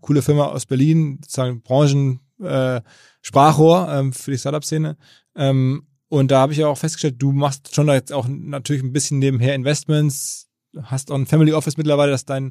[0.00, 2.80] coole Firma aus Berlin, sozusagen Branchen äh,
[3.22, 4.96] Sprachrohr ähm, für die Startup-Szene.
[5.36, 8.92] Ähm, und da habe ich ja auch festgestellt, du machst schon jetzt auch natürlich ein
[8.92, 10.48] bisschen nebenher Investments,
[10.82, 12.50] hast auch ein Family Office mittlerweile, das dein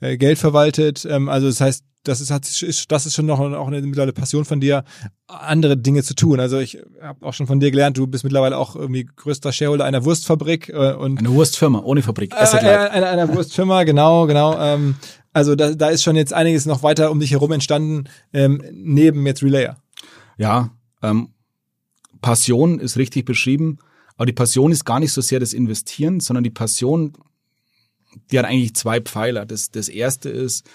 [0.00, 1.04] äh, Geld verwaltet.
[1.10, 4.12] Ähm, also das heißt, das ist, hat, ist, das ist schon noch auch eine mittlerweile
[4.12, 4.84] Passion von dir,
[5.26, 6.38] andere Dinge zu tun.
[6.38, 9.84] Also ich habe auch schon von dir gelernt, du bist mittlerweile auch irgendwie größter Shareholder
[9.84, 12.32] einer Wurstfabrik äh, und eine Wurstfirma ohne Fabrik.
[12.32, 14.56] Äh, äh, einer, einer Wurstfirma, genau, genau.
[14.56, 14.94] Ähm,
[15.32, 19.26] also da, da ist schon jetzt einiges noch weiter um dich herum entstanden, ähm, neben
[19.26, 19.78] jetzt Relayer.
[20.38, 20.70] Ja,
[21.02, 21.34] ähm,
[22.20, 23.78] Passion ist richtig beschrieben,
[24.16, 27.16] aber die Passion ist gar nicht so sehr das Investieren, sondern die Passion
[28.30, 29.46] die hat eigentlich zwei Pfeiler.
[29.46, 30.68] Das, das erste ist,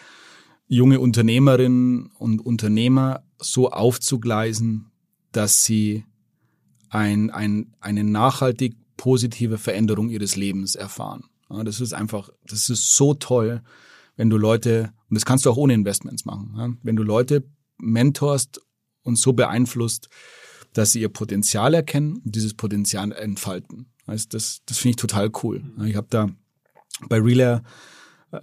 [0.67, 4.91] junge Unternehmerinnen und Unternehmer so aufzugleisen,
[5.31, 6.05] dass sie
[6.89, 11.25] ein, ein, eine nachhaltig positive Veränderung ihres Lebens erfahren.
[11.49, 13.61] Ja, das ist einfach, das ist so toll,
[14.15, 17.43] wenn du Leute, und das kannst du auch ohne Investments machen, ja, wenn du Leute
[17.77, 18.61] mentorst
[19.03, 20.09] und so beeinflusst,
[20.75, 23.87] dass sie ihr Potenzial erkennen und dieses Potenzial entfalten.
[24.05, 25.63] Das, das, das finde ich total cool.
[25.85, 26.29] Ich habe da
[27.07, 27.59] bei Relay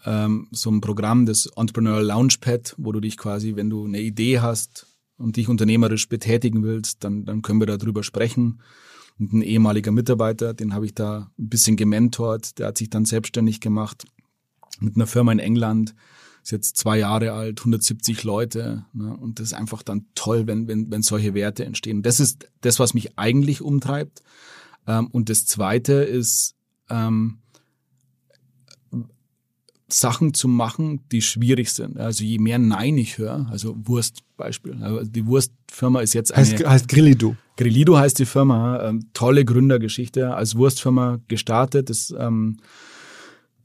[0.04, 4.40] ähm, so ein Programm, das Entrepreneur Launchpad, wo du dich quasi, wenn du eine Idee
[4.40, 4.86] hast
[5.18, 8.62] und dich unternehmerisch betätigen willst, dann, dann können wir darüber sprechen.
[9.18, 13.04] Und ein ehemaliger Mitarbeiter, den habe ich da ein bisschen gementort, der hat sich dann
[13.04, 14.04] selbstständig gemacht
[14.80, 15.94] mit einer Firma in England,
[16.42, 18.84] ist jetzt zwei Jahre alt, 170 Leute.
[18.92, 19.16] Ne?
[19.16, 22.02] Und das ist einfach dann toll, wenn, wenn, wenn solche Werte entstehen.
[22.02, 24.22] Das ist das, was mich eigentlich umtreibt.
[24.86, 26.54] Ähm, und das Zweite ist,
[26.90, 27.38] ähm,
[29.88, 31.98] Sachen zu machen, die schwierig sind.
[31.98, 34.82] Also je mehr Nein ich höre, also Wurst Beispiel.
[34.82, 36.46] Also die Wurstfirma ist jetzt eine...
[36.46, 37.36] Heißt, heißt Grillido.
[37.56, 38.88] Grillido heißt die Firma.
[38.88, 40.34] Ähm, tolle Gründergeschichte.
[40.34, 41.90] Als Wurstfirma gestartet.
[41.90, 42.58] Das, ähm,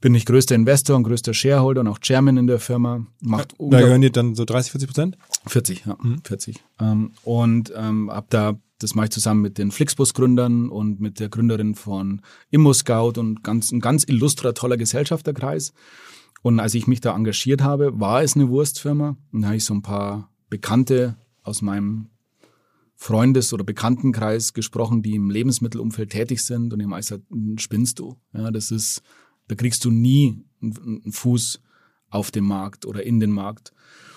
[0.00, 3.06] bin ich größter Investor und größter Shareholder und auch Chairman in der Firma.
[3.20, 5.18] Macht da gehören dir dann so 30, 40 Prozent?
[5.46, 6.20] 40, ja, mhm.
[6.24, 6.62] 40.
[6.80, 11.28] Ähm, und ähm, hab da, das mache ich zusammen mit den Flixbus-Gründern und mit der
[11.28, 15.72] Gründerin von ImmoScout und ganz, ein ganz illustrer, toller Gesellschafterkreis.
[16.42, 19.16] Und als ich mich da engagiert habe, war es eine Wurstfirma.
[19.32, 22.10] Und da habe ich so ein paar Bekannte aus meinem
[22.94, 26.72] Freundes- oder Bekanntenkreis gesprochen, die im Lebensmittelumfeld tätig sind.
[26.72, 27.24] Und die haben gesagt,
[27.56, 28.16] spinnst du.
[28.32, 29.02] Ja, das ist
[29.48, 31.60] da kriegst du nie einen Fuß
[32.10, 33.72] auf den Markt oder in den Markt.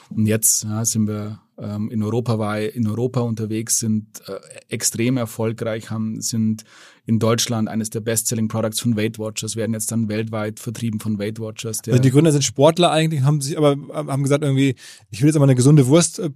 [0.10, 5.18] Und jetzt ja, sind wir ähm, in Europa war in Europa unterwegs, sind äh, extrem
[5.18, 6.64] erfolgreich, haben sind
[7.06, 11.20] in Deutschland eines der Best-selling Products von Weight Watchers, werden jetzt dann weltweit vertrieben von
[11.20, 11.82] Weight Watchers.
[11.88, 14.76] also die Gründer sind Sportler eigentlich, haben sich aber haben gesagt irgendwie,
[15.12, 16.32] ich will jetzt aber eine gesunde Wurst äh,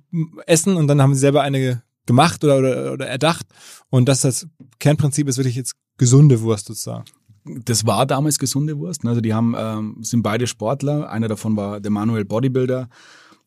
[0.46, 3.48] essen und dann haben sie selber eine gemacht oder, oder, oder erdacht
[3.90, 4.48] und das das
[4.80, 7.06] Kernprinzip ist wirklich jetzt gesunde Wurst sozusagen
[7.46, 9.04] das war damals gesunde Wurst.
[9.04, 9.12] Ne?
[9.12, 11.10] Also die haben, ähm, sind beide Sportler.
[11.10, 12.90] Einer davon war der Manuel Bodybuilder.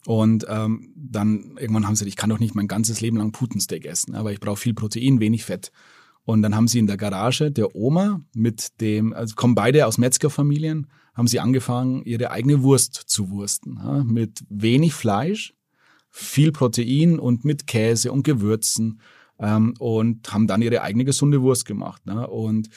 [0.06, 3.32] Und ähm, dann irgendwann haben sie gesagt, ich kann doch nicht mein ganzes Leben lang
[3.32, 5.72] Putensteak essen, aber ich brauche viel Protein, wenig Fett.
[6.24, 9.98] Und dann haben sie in der Garage der Oma mit dem, also kommen beide aus
[9.98, 13.78] Metzgerfamilien, haben sie angefangen, ihre eigene Wurst zu wursten.
[13.82, 14.04] Ja?
[14.04, 15.54] Mit wenig Fleisch,
[16.10, 19.00] viel Protein und mit Käse und Gewürzen.
[19.40, 22.06] Ähm, und haben dann ihre eigene gesunde Wurst gemacht.
[22.06, 22.26] Ne?
[22.26, 22.68] Und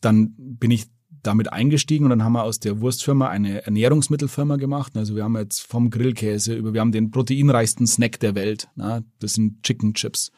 [0.00, 0.86] dann bin ich
[1.22, 4.96] damit eingestiegen und dann haben wir aus der Wurstfirma eine Ernährungsmittelfirma gemacht.
[4.96, 8.68] Also wir haben jetzt vom Grillkäse über, wir haben den proteinreichsten Snack der Welt.
[8.74, 10.32] Na, das sind Chicken Chips.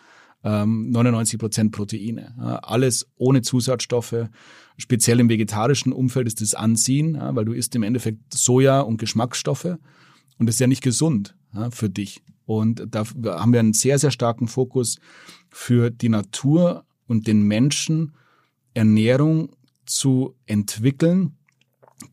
[0.45, 2.35] Ähm, 99 Prozent Proteine.
[2.37, 4.29] Ja, alles ohne Zusatzstoffe.
[4.77, 8.97] Speziell im vegetarischen Umfeld ist das Anziehen, ja, weil du isst im Endeffekt Soja und
[8.97, 9.77] Geschmacksstoffe
[10.39, 12.23] und das ist ja nicht gesund ja, für dich.
[12.45, 14.99] Und da haben wir einen sehr, sehr starken Fokus
[15.51, 18.13] für die Natur und den Menschen
[18.75, 19.51] Ernährung
[19.87, 21.37] zu entwickeln,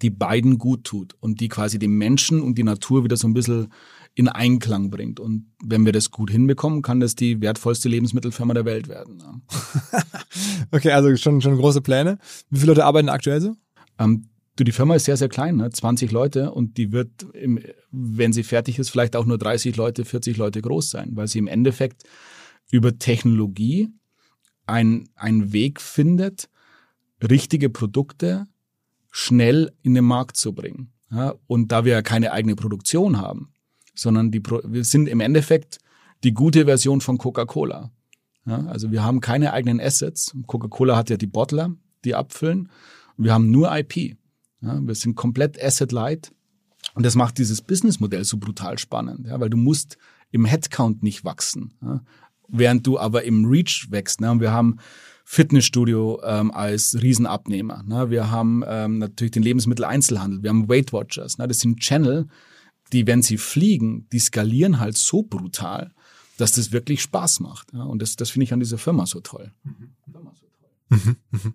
[0.02, 3.34] die beiden gut tut und die quasi den Menschen und die Natur wieder so ein
[3.34, 3.70] bisschen
[4.16, 5.20] in Einklang bringt.
[5.20, 9.44] Und wenn wir das gut hinbekommen, kann das die wertvollste Lebensmittelfirma der Welt werden.
[10.72, 12.18] okay, also schon, schon große Pläne.
[12.50, 13.56] Wie viele Leute arbeiten aktuell so?
[13.98, 15.70] Ähm, du, die Firma ist sehr, sehr klein, ne?
[15.70, 17.60] 20 Leute und die wird, im,
[17.92, 21.40] wenn sie fertig ist, vielleicht auch nur 30 Leute, 40 Leute groß sein, weil sie
[21.40, 22.04] im Endeffekt
[22.72, 23.90] über Technologie
[24.70, 26.50] einen Weg findet,
[27.22, 28.48] richtige Produkte
[29.12, 30.92] schnell in den Markt zu bringen.
[31.12, 33.52] Ja, und da wir ja keine eigene Produktion haben,
[33.96, 35.80] sondern die, wir sind im Endeffekt
[36.24, 37.92] die gute Version von Coca-Cola.
[38.46, 40.36] Ja, also wir haben keine eigenen Assets.
[40.46, 41.72] Coca-Cola hat ja die Bottler,
[42.06, 42.70] die abfüllen.
[43.18, 44.18] Wir haben nur IP.
[44.62, 46.32] Ja, wir sind komplett asset-light.
[46.94, 49.98] Und das macht dieses Businessmodell so brutal spannend, ja, weil du musst
[50.32, 51.74] im Headcount nicht wachsen.
[51.82, 52.02] Ja,
[52.52, 54.22] während du aber im Reach wächst.
[54.22, 54.32] Ne?
[54.32, 54.78] Und wir haben
[55.26, 57.84] Fitnessstudio ähm, als Riesenabnehmer.
[57.84, 58.10] Ne?
[58.10, 61.38] Wir haben ähm, natürlich den Lebensmitteleinzelhandel, wir haben Weight Watchers.
[61.38, 61.48] Ne?
[61.48, 62.28] Das sind Channel,
[62.92, 65.92] die, wenn sie fliegen, die skalieren halt so brutal,
[66.38, 67.74] dass das wirklich Spaß macht.
[67.74, 67.84] Ja?
[67.84, 69.52] Und das, das finde ich an dieser Firma so toll.
[69.64, 69.94] Mhm.
[70.90, 71.16] Mhm.
[71.30, 71.54] Mhm.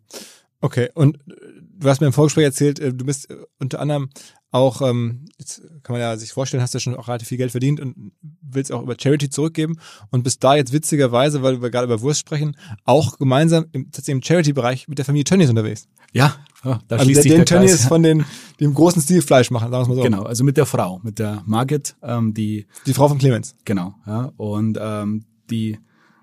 [0.60, 4.08] Okay, und du hast mir im Vorgespräch erzählt, äh, du bist äh, unter anderem
[4.54, 7.50] auch, ähm, jetzt kann man ja sich vorstellen, hast ja schon auch relativ viel Geld
[7.50, 9.78] verdient und willst auch über Charity zurückgeben
[10.10, 14.14] und bist da jetzt witzigerweise, weil wir gerade über Wurst sprechen, auch gemeinsam im, tatsächlich
[14.14, 15.88] im Charity-Bereich mit der Familie Tönnies unterwegs.
[16.12, 18.24] Ja, ja da also schließt der, sich den Tönnies von den,
[18.60, 20.02] die im großen Stil Fleisch machen, sagen wir mal so.
[20.02, 23.56] Genau, also mit der Frau, mit der Margit, ähm, die die Frau von Clemens.
[23.64, 25.80] Genau, ja, und ähm, die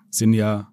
[0.09, 0.69] sind ja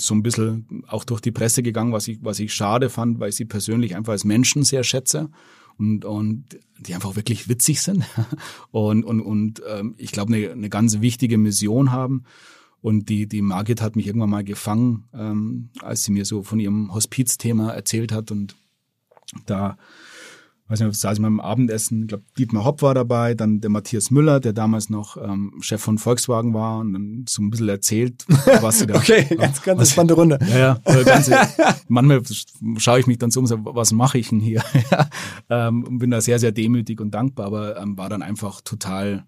[0.00, 3.30] so ein bisschen auch durch die Presse gegangen, was ich, was ich schade fand, weil
[3.30, 5.28] ich sie persönlich einfach als Menschen sehr schätze
[5.78, 8.04] und, und die einfach wirklich witzig sind
[8.70, 12.24] und, und, und ähm, ich glaube, eine, eine ganz wichtige Mission haben.
[12.80, 16.58] Und die, die Margit hat mich irgendwann mal gefangen, ähm, als sie mir so von
[16.58, 18.32] ihrem Hospizthema erzählt hat.
[18.32, 18.56] Und
[19.46, 19.78] da
[20.72, 23.68] weiß nicht, saß ich mal im Abendessen, ich glaube, Dietmar Hopp war dabei, dann der
[23.68, 27.68] Matthias Müller, der damals noch ähm, Chef von Volkswagen war und dann so ein bisschen
[27.68, 28.24] erzählt,
[28.60, 28.94] was sie da.
[28.96, 30.38] okay, ganz, ganz was, spannende Runde.
[30.48, 31.02] Ja, ja.
[31.02, 31.36] Ganze,
[31.88, 32.22] manchmal
[32.78, 34.62] schaue ich mich dann so um was mache ich denn hier?
[35.50, 39.26] ähm, bin da sehr, sehr demütig und dankbar, aber ähm, war dann einfach total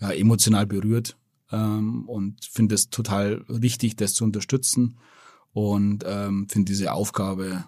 [0.00, 1.16] ja, emotional berührt
[1.50, 4.96] ähm, und finde es total richtig, das zu unterstützen
[5.52, 7.64] und ähm, finde diese Aufgabe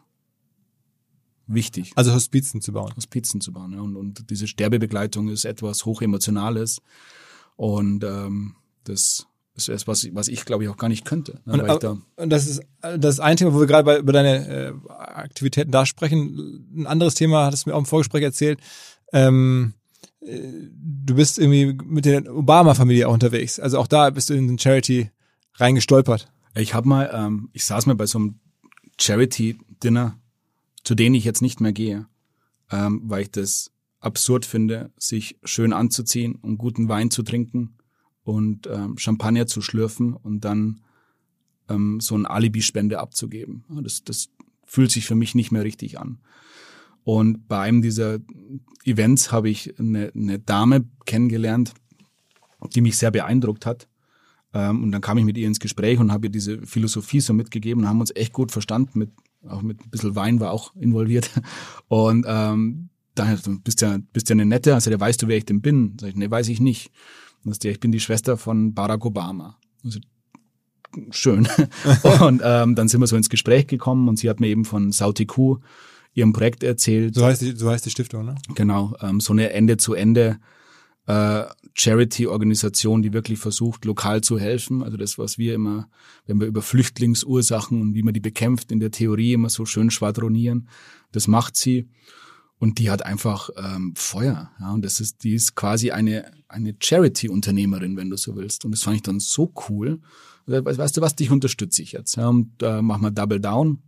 [1.49, 1.93] wichtig.
[1.97, 2.93] Also Hospizen zu bauen.
[2.97, 3.73] Hospizen zu bauen.
[3.73, 3.81] Ja.
[3.81, 6.81] Und, und diese Sterbebegleitung ist etwas hochemotionales
[7.57, 11.41] und ähm, das ist etwas, was, was ich glaube ich auch gar nicht könnte.
[11.45, 14.13] Ne, und, da und das ist das ist ein Thema, wo wir gerade bei, über
[14.13, 16.69] deine äh, Aktivitäten da sprechen.
[16.77, 18.61] Ein anderes Thema hattest du mir auch im Vorgespräch erzählt.
[19.13, 19.75] Ähm,
[20.21, 20.39] äh,
[21.05, 23.59] du bist irgendwie mit der Obama-Familie auch unterwegs.
[23.59, 25.11] Also auch da bist du in den Charity
[25.55, 26.31] reingestolpert.
[26.55, 28.39] Ich habe mal, ähm, ich saß mal bei so einem
[29.01, 30.19] Charity-Dinner,
[30.85, 32.07] zu denen ich jetzt nicht mehr gehe,
[32.71, 33.71] ähm, weil ich das
[34.01, 37.77] absurd finde, sich schön anzuziehen und guten Wein zu trinken
[38.23, 40.81] und ähm, Champagner zu schlürfen und dann
[41.69, 43.65] ähm, so ein Alibi-Spende abzugeben.
[43.83, 44.29] Das, das
[44.65, 46.19] fühlt sich für mich nicht mehr richtig an.
[47.05, 48.19] Und bei einem dieser
[48.85, 51.73] Events habe ich eine, eine Dame kennengelernt,
[52.75, 53.89] die mich sehr beeindruckt hat.
[54.53, 57.33] Ähm, und dann kam ich mit ihr ins Gespräch und habe ihr diese Philosophie so
[57.33, 58.99] mitgegeben und haben uns echt gut verstanden.
[58.99, 59.11] Mit,
[59.47, 61.31] auch mit ein bisschen Wein war auch involviert.
[61.89, 65.37] Und ähm, dann du bist ja, bist ja eine nette, also der weißt du, wer
[65.37, 65.97] ich denn bin?
[66.01, 66.91] Sag ich, nee, weiß ich nicht.
[67.45, 69.59] Und das, ich bin die Schwester von Barack Obama.
[69.85, 70.01] Also,
[71.11, 71.49] schön.
[72.21, 74.93] und ähm, dann sind wir so ins Gespräch gekommen und sie hat mir eben von
[74.93, 75.59] Sautiku
[76.15, 77.15] ihrem Projekt erzählt.
[77.15, 78.35] So heißt die, so heißt die Stiftung, ne?
[78.55, 80.39] Genau, ähm, so eine Ende zu Ende
[81.09, 84.83] äh, Charity-Organisation, die wirklich versucht, lokal zu helfen.
[84.83, 85.89] Also das, was wir immer,
[86.27, 89.91] wenn wir über Flüchtlingsursachen und wie man die bekämpft, in der Theorie immer so schön
[89.91, 90.69] schwadronieren,
[91.13, 91.89] das macht sie.
[92.59, 94.51] Und die hat einfach ähm, Feuer.
[94.61, 98.65] Ja, und das ist, die ist quasi eine, eine Charity-Unternehmerin, wenn du so willst.
[98.67, 100.01] Und das fand ich dann so cool.
[100.47, 102.17] Weißt du was, dich unterstütze ich jetzt.
[102.17, 103.79] Ja, und äh, mach mal Double Down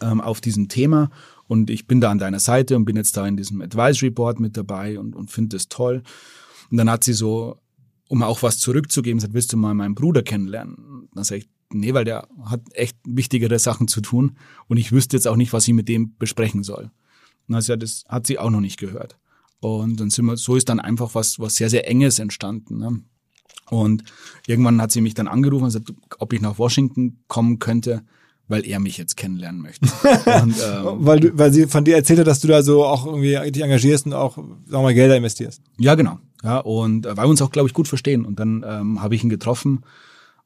[0.00, 1.10] ähm, auf diesem Thema.
[1.48, 4.38] Und ich bin da an deiner Seite und bin jetzt da in diesem Advisory Board
[4.38, 6.02] mit dabei und, und finde das toll.
[6.70, 7.56] Und dann hat sie so,
[8.08, 11.08] um auch was zurückzugeben, gesagt, willst du mal meinen Bruder kennenlernen?
[11.14, 14.36] Dann sage ich, nee, weil der hat echt wichtigere Sachen zu tun
[14.68, 16.90] und ich wüsste jetzt auch nicht, was ich mit dem besprechen soll.
[17.50, 19.18] Also das hat sie auch noch nicht gehört.
[19.60, 22.78] Und dann sind wir, so ist dann einfach was, was sehr, sehr Enges entstanden.
[22.78, 23.00] Ne?
[23.70, 24.04] Und
[24.46, 28.04] irgendwann hat sie mich dann angerufen und gesagt, ob ich nach Washington kommen könnte,
[28.48, 29.86] weil er mich jetzt kennenlernen möchte.
[30.42, 33.06] und, ähm, weil, du, weil sie von dir erzählt hat, dass du da so auch
[33.06, 35.62] irgendwie dich engagierst und auch, sagen wir mal, Gelder investierst.
[35.78, 36.18] Ja, genau.
[36.42, 38.24] Ja, und äh, weil wir uns auch, glaube ich, gut verstehen.
[38.24, 39.84] Und dann ähm, habe ich ihn getroffen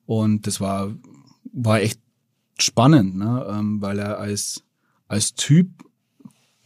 [0.05, 0.91] und das war,
[1.53, 2.01] war echt
[2.59, 3.47] spannend, ne?
[3.49, 4.65] ähm, weil er als,
[5.07, 5.69] als Typ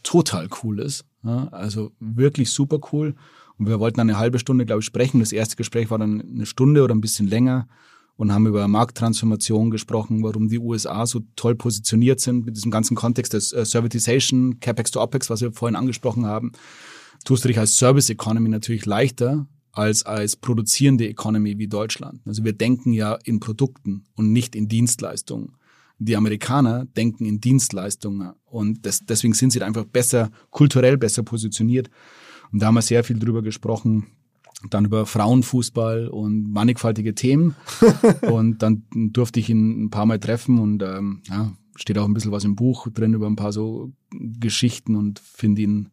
[0.03, 1.05] total cool ist.
[1.23, 1.47] Ja?
[1.51, 3.15] Also wirklich super cool.
[3.59, 5.19] Und wir wollten eine halbe Stunde, glaube ich, sprechen.
[5.19, 7.67] Das erste Gespräch war dann eine Stunde oder ein bisschen länger
[8.17, 12.95] und haben über Markttransformation gesprochen, warum die USA so toll positioniert sind mit diesem ganzen
[12.95, 16.51] Kontext des äh, Servitization, CapEx to OpEx, was wir vorhin angesprochen haben
[17.23, 22.21] tust du dich als Service Economy natürlich leichter als als produzierende Economy wie Deutschland.
[22.25, 25.53] Also wir denken ja in Produkten und nicht in Dienstleistungen.
[25.99, 31.89] Die Amerikaner denken in Dienstleistungen und das, deswegen sind sie einfach besser, kulturell besser positioniert.
[32.51, 34.07] Und da haben wir sehr viel drüber gesprochen,
[34.69, 37.55] dann über Frauenfußball und mannigfaltige Themen.
[38.21, 42.13] und dann durfte ich ihn ein paar Mal treffen und ähm, ja, steht auch ein
[42.13, 45.89] bisschen was im Buch drin über ein paar so Geschichten und finde ihn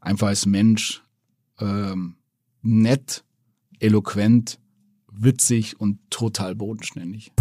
[0.00, 1.02] einfach als Mensch
[1.60, 2.16] ähm,
[2.62, 3.24] nett,
[3.78, 4.58] eloquent,
[5.12, 7.32] witzig und total bodenständig.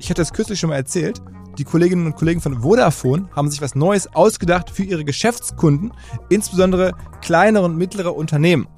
[0.00, 1.20] Ich hatte das kürzlich schon mal erzählt.
[1.58, 5.92] Die Kolleginnen und Kollegen von Vodafone haben sich was Neues ausgedacht für ihre Geschäftskunden,
[6.28, 8.68] insbesondere kleinere und mittlere Unternehmen.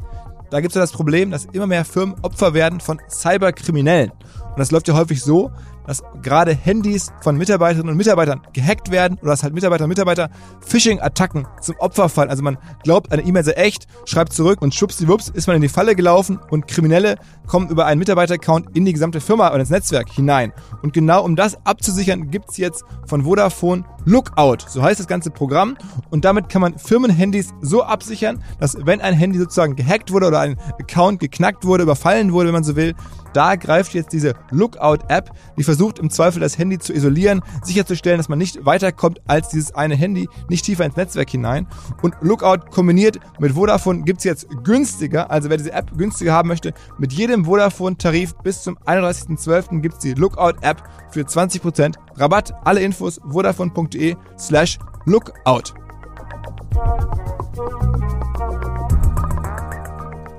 [0.50, 4.10] Da gibt es ja das Problem, dass immer mehr Firmen Opfer werden von Cyberkriminellen.
[4.10, 5.52] Und das läuft ja häufig so,
[5.90, 10.30] dass gerade Handys von Mitarbeiterinnen und Mitarbeitern gehackt werden oder dass halt Mitarbeiter und Mitarbeiter
[10.64, 12.30] Phishing-Attacken zum Opfer fallen.
[12.30, 15.68] Also man glaubt, eine E-Mail sei echt, schreibt zurück und schwuppsdiwupps ist man in die
[15.68, 17.16] Falle gelaufen und Kriminelle
[17.48, 20.52] kommen über einen Mitarbeiter-Account in die gesamte Firma oder ins Netzwerk hinein.
[20.82, 25.76] Und genau um das abzusichern, gibt's jetzt von Vodafone Lookout, so heißt das ganze Programm.
[26.08, 30.38] Und damit kann man Firmenhandys so absichern, dass wenn ein Handy sozusagen gehackt wurde oder
[30.38, 32.94] ein Account geknackt wurde, überfallen wurde, wenn man so will,
[33.32, 38.28] da greift jetzt diese Lookout-App, die versucht im Zweifel das Handy zu isolieren, sicherzustellen, dass
[38.28, 41.66] man nicht weiterkommt als dieses eine Handy, nicht tiefer ins Netzwerk hinein.
[42.02, 46.72] Und Lookout kombiniert mit Vodafone gibt's jetzt günstiger, also wer diese App günstiger haben möchte,
[46.98, 49.80] mit jedem Vodafone-Tarif bis zum 31.12.
[49.80, 52.52] gibt's die Lookout-App für 20% Rabatt.
[52.64, 55.74] Alle Infos vodafone.de slash lookout.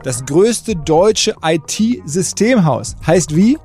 [0.03, 3.57] Das größte deutsche IT-Systemhaus heißt wie?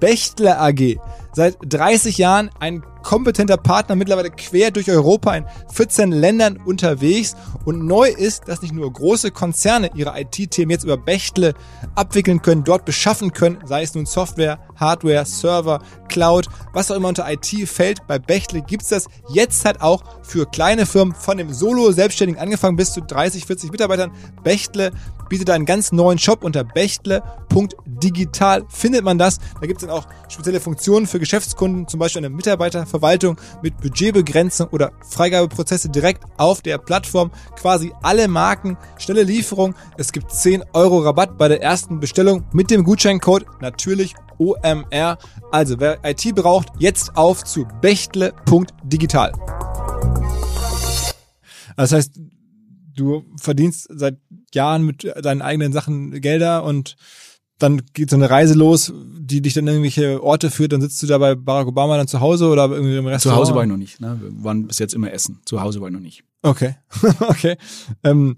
[0.00, 0.98] Bechtle AG.
[1.32, 7.36] Seit 30 Jahren ein kompetenter Partner, mittlerweile quer durch Europa in 14 Ländern unterwegs.
[7.64, 11.54] Und neu ist, dass nicht nur große Konzerne ihre IT-Themen jetzt über Bechtle
[11.94, 17.08] abwickeln können, dort beschaffen können, sei es nun Software, Hardware, Server, Cloud, was auch immer
[17.08, 18.06] unter IT fällt.
[18.06, 22.92] Bei Bechtle gibt's das jetzt halt auch für kleine Firmen von dem Solo-Selbstständigen angefangen bis
[22.92, 24.12] zu 30, 40 Mitarbeitern.
[24.42, 24.92] Bechtle
[25.28, 29.38] bietet einen ganz neuen Shop unter bechtle.digital findet man das.
[29.60, 34.92] Da gibt's dann auch spezielle Funktionen für Geschäftskunden, zum Beispiel eine Mitarbeiterverwaltung mit Budgetbegrenzung oder
[35.08, 37.30] Freigabeprozesse direkt auf der Plattform.
[37.56, 39.74] Quasi alle Marken, schnelle Lieferung.
[39.96, 45.18] Es gibt 10 Euro Rabatt bei der ersten Bestellung mit dem Gutscheincode natürlich OMR.
[45.50, 49.32] Also wer IT braucht, jetzt auf zu bechtle.digital.
[51.76, 52.18] Das heißt,
[52.98, 54.18] du verdienst seit
[54.54, 56.96] Jahren mit deinen eigenen Sachen Gelder und
[57.58, 61.02] dann geht so eine Reise los, die dich dann in irgendwelche Orte führt, dann sitzt
[61.02, 63.36] du da bei Barack Obama dann zu Hause oder irgendwie im Restaurant?
[63.36, 64.00] Zu Hause war ich noch nicht.
[64.00, 64.18] Ne?
[64.20, 65.40] Wir waren bis jetzt immer essen.
[65.44, 66.22] Zu Hause war ich noch nicht.
[66.42, 66.76] Okay,
[67.20, 67.56] okay.
[68.04, 68.36] Ähm,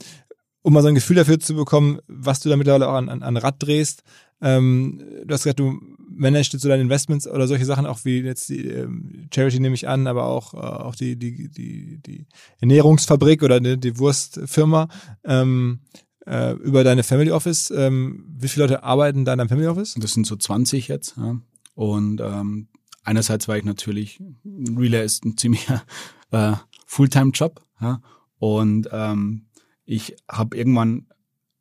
[0.62, 3.22] um mal so ein Gefühl dafür zu bekommen, was du da mittlerweile auch an, an,
[3.22, 4.02] an Rad drehst.
[4.40, 5.78] Ähm, du hast gesagt, du
[6.20, 9.74] managst jetzt so deine Investments oder solche Sachen, auch wie jetzt die ähm, Charity nehme
[9.74, 12.26] ich an, aber auch, äh, auch die, die, die, die
[12.60, 14.88] Ernährungsfabrik oder die, die Wurstfirma.
[15.24, 15.80] Ähm,
[16.26, 17.72] äh, über deine Family Office.
[17.74, 19.94] Ähm, wie viele Leute arbeiten da in deinem Family Office?
[19.98, 21.16] Das sind so 20 jetzt.
[21.16, 21.40] Ja.
[21.74, 22.68] Und ähm,
[23.02, 25.82] einerseits war ich natürlich, Relay ist ein ziemlicher
[26.30, 26.52] äh,
[26.86, 27.64] Fulltime-Job.
[27.80, 28.02] Ja.
[28.38, 29.46] Und ähm,
[29.84, 31.06] ich habe irgendwann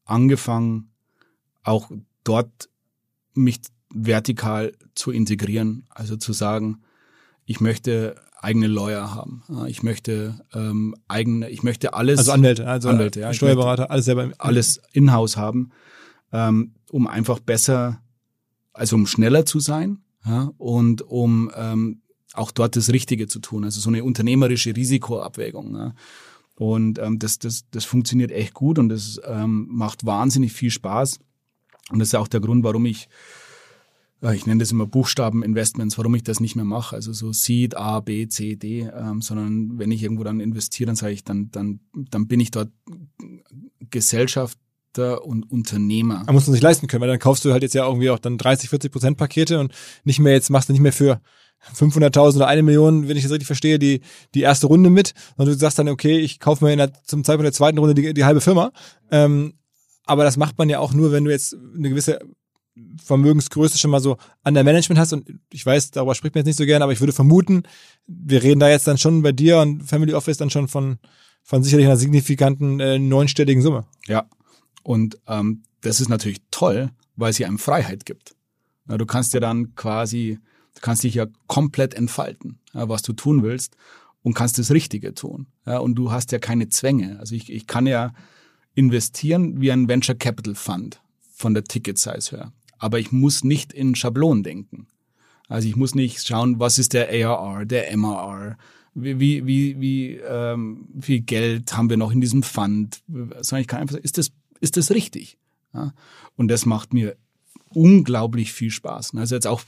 [0.06, 0.92] angefangen,
[1.64, 1.90] auch
[2.24, 2.70] dort
[3.34, 3.62] mich
[3.94, 5.86] vertikal zu integrieren.
[5.90, 6.82] Also zu sagen,
[7.46, 9.44] ich möchte eigene Lawyer haben.
[9.68, 12.20] Ich möchte ähm, eigene, ich möchte alles.
[12.20, 13.34] Also Anwälte, also Anwälte, ja.
[13.34, 14.32] Steuerberater, alles selber.
[14.38, 15.72] Alles in-house haben,
[16.32, 18.02] ähm, um einfach besser,
[18.74, 22.02] also um schneller zu sein ja, und um ähm,
[22.34, 23.64] auch dort das Richtige zu tun.
[23.64, 25.76] Also so eine unternehmerische Risikoabwägung.
[25.76, 25.94] Ja.
[26.56, 31.20] Und ähm, das, das, das funktioniert echt gut und das ähm, macht wahnsinnig viel Spaß.
[31.90, 33.10] Und das ist auch der Grund, warum ich
[34.22, 36.96] ich nenne das immer Buchstaben-Investments, warum ich das nicht mehr mache.
[36.96, 40.96] Also so Seed, A, B, C, D, ähm, sondern wenn ich irgendwo dann investiere, dann
[40.96, 42.70] sage ich, dann, dann, dann bin ich dort
[43.90, 46.24] Gesellschafter und Unternehmer.
[46.26, 48.20] Man muss man sich leisten können, weil dann kaufst du halt jetzt ja irgendwie auch
[48.20, 51.22] dann 30, 40 Prozent Pakete und nicht mehr jetzt machst du nicht mehr für
[51.76, 54.02] 500.000 oder eine Million, wenn ich das richtig verstehe, die,
[54.34, 57.24] die erste Runde mit, sondern du sagst dann, okay, ich kaufe mir in der, zum
[57.24, 58.72] Zeitpunkt der zweiten Runde die, die halbe Firma.
[59.12, 59.54] Ähm,
[60.06, 62.20] aber das macht man ja auch nur, wenn du jetzt eine gewisse
[63.04, 66.48] Vermögensgröße schon mal so an der Management hast und ich weiß, darüber spricht man jetzt
[66.48, 67.64] nicht so gerne, aber ich würde vermuten,
[68.08, 71.00] wir reden da jetzt dann schon bei dir und Family Office dann schon von,
[71.44, 73.86] von sicherlich einer signifikanten äh, neunstelligen Summe.
[74.08, 74.28] Ja.
[74.84, 78.36] Und ähm, das ist natürlich toll, weil es hier einem Freiheit gibt.
[78.90, 80.40] Ja, du kannst ja dann quasi,
[80.76, 83.76] du kannst dich ja komplett entfalten, ja, was du tun willst
[84.24, 85.48] und kannst das Richtige tun.
[85.66, 87.20] Ja, und du hast ja keine Zwänge.
[87.20, 88.14] Also ich, ich kann ja
[88.74, 91.02] investieren wie ein Venture Capital Fund
[91.34, 94.88] von der Ticket Size her aber ich muss nicht in Schablonen denken.
[95.48, 98.58] Also ich muss nicht schauen, was ist der ARR, der MRR,
[98.94, 103.68] wie, wie, wie, wie ähm, viel Geld haben wir noch in diesem Fund, sondern ich
[103.68, 105.38] kann einfach sagen, ist das, ist das richtig?
[105.74, 105.94] Ja?
[106.36, 107.16] Und das macht mir
[107.70, 109.16] unglaublich viel Spaß.
[109.16, 109.62] Also jetzt auch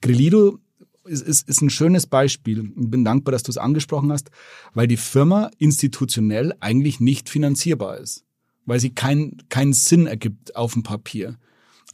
[0.00, 0.58] Grillido
[1.04, 2.72] ist, ist, ist ein schönes Beispiel.
[2.76, 4.30] Ich bin dankbar, dass du es angesprochen hast,
[4.74, 8.24] weil die Firma institutionell eigentlich nicht finanzierbar ist,
[8.66, 11.38] weil sie keinen keinen Sinn ergibt auf dem Papier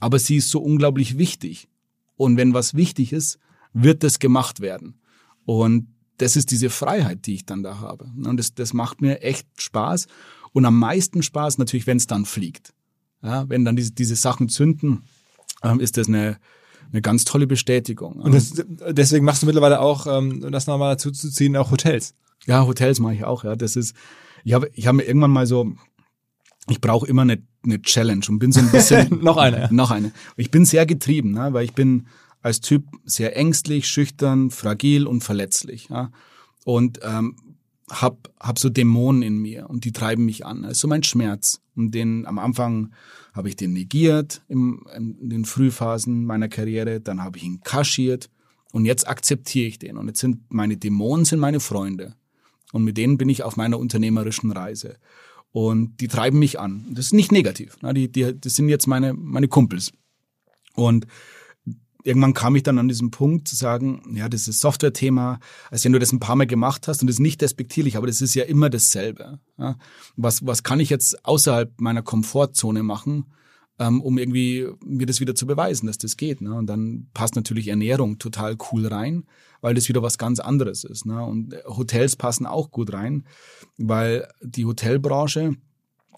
[0.05, 1.67] aber sie ist so unglaublich wichtig.
[2.17, 3.39] Und wenn was wichtig ist,
[3.73, 5.01] wird das gemacht werden.
[5.47, 5.89] Und
[6.19, 8.05] das ist diese Freiheit, die ich dann da habe.
[8.23, 10.07] Und das, das macht mir echt Spaß.
[10.53, 12.75] Und am meisten Spaß natürlich, wenn es dann fliegt.
[13.23, 15.05] Ja, wenn dann diese, diese Sachen zünden,
[15.63, 16.37] ähm, ist das eine,
[16.93, 18.17] eine ganz tolle Bestätigung.
[18.17, 22.15] Und das, deswegen machst du mittlerweile auch, ähm, das nochmal dazu zu ziehen, auch Hotels.
[22.45, 23.43] Ja, Hotels mache ich auch.
[23.43, 23.97] Ja, das ist.
[24.45, 25.73] Ich habe, ich habe mir irgendwann mal so
[26.69, 29.69] ich brauche immer eine, eine Challenge und bin so ein bisschen noch eine ja.
[29.71, 30.13] noch eine.
[30.37, 32.07] Ich bin sehr getrieben, ne, weil ich bin
[32.43, 35.89] als Typ sehr ängstlich, schüchtern, fragil und verletzlich.
[35.91, 36.11] Ja,
[36.65, 37.37] und ähm,
[37.91, 40.63] hab hab so Dämonen in mir und die treiben mich an.
[40.63, 42.93] Das ist so mein Schmerz und den am Anfang
[43.35, 48.31] habe ich den negiert im, in den Frühphasen meiner Karriere, dann habe ich ihn kaschiert
[48.73, 52.15] und jetzt akzeptiere ich den und jetzt sind meine Dämonen sind meine Freunde
[52.73, 54.97] und mit denen bin ich auf meiner unternehmerischen Reise.
[55.55, 56.85] Und die treiben mich an.
[56.91, 57.81] Das ist nicht negativ.
[57.81, 57.95] Ne?
[57.95, 59.93] Die, die, das sind jetzt meine, meine Kumpels.
[60.75, 61.07] Und
[62.03, 65.39] irgendwann kam ich dann an diesen Punkt zu sagen, ja, das ist Software-Thema,
[65.71, 68.09] als wenn du das ein paar Mal gemacht hast und das ist nicht despektierlich, aber
[68.09, 69.39] das ist ja immer dasselbe.
[69.57, 69.77] Ja?
[70.17, 73.27] Was, was kann ich jetzt außerhalb meiner Komfortzone machen,
[73.79, 76.41] ähm, um irgendwie mir das wieder zu beweisen, dass das geht.
[76.41, 76.53] Ne?
[76.53, 79.23] Und dann passt natürlich Ernährung total cool rein,
[79.65, 81.07] weil das wieder was ganz anderes ist.
[81.07, 81.25] Ne?
[81.25, 83.25] Und Hotels passen auch gut rein,
[83.79, 85.57] weil die Hotelbranche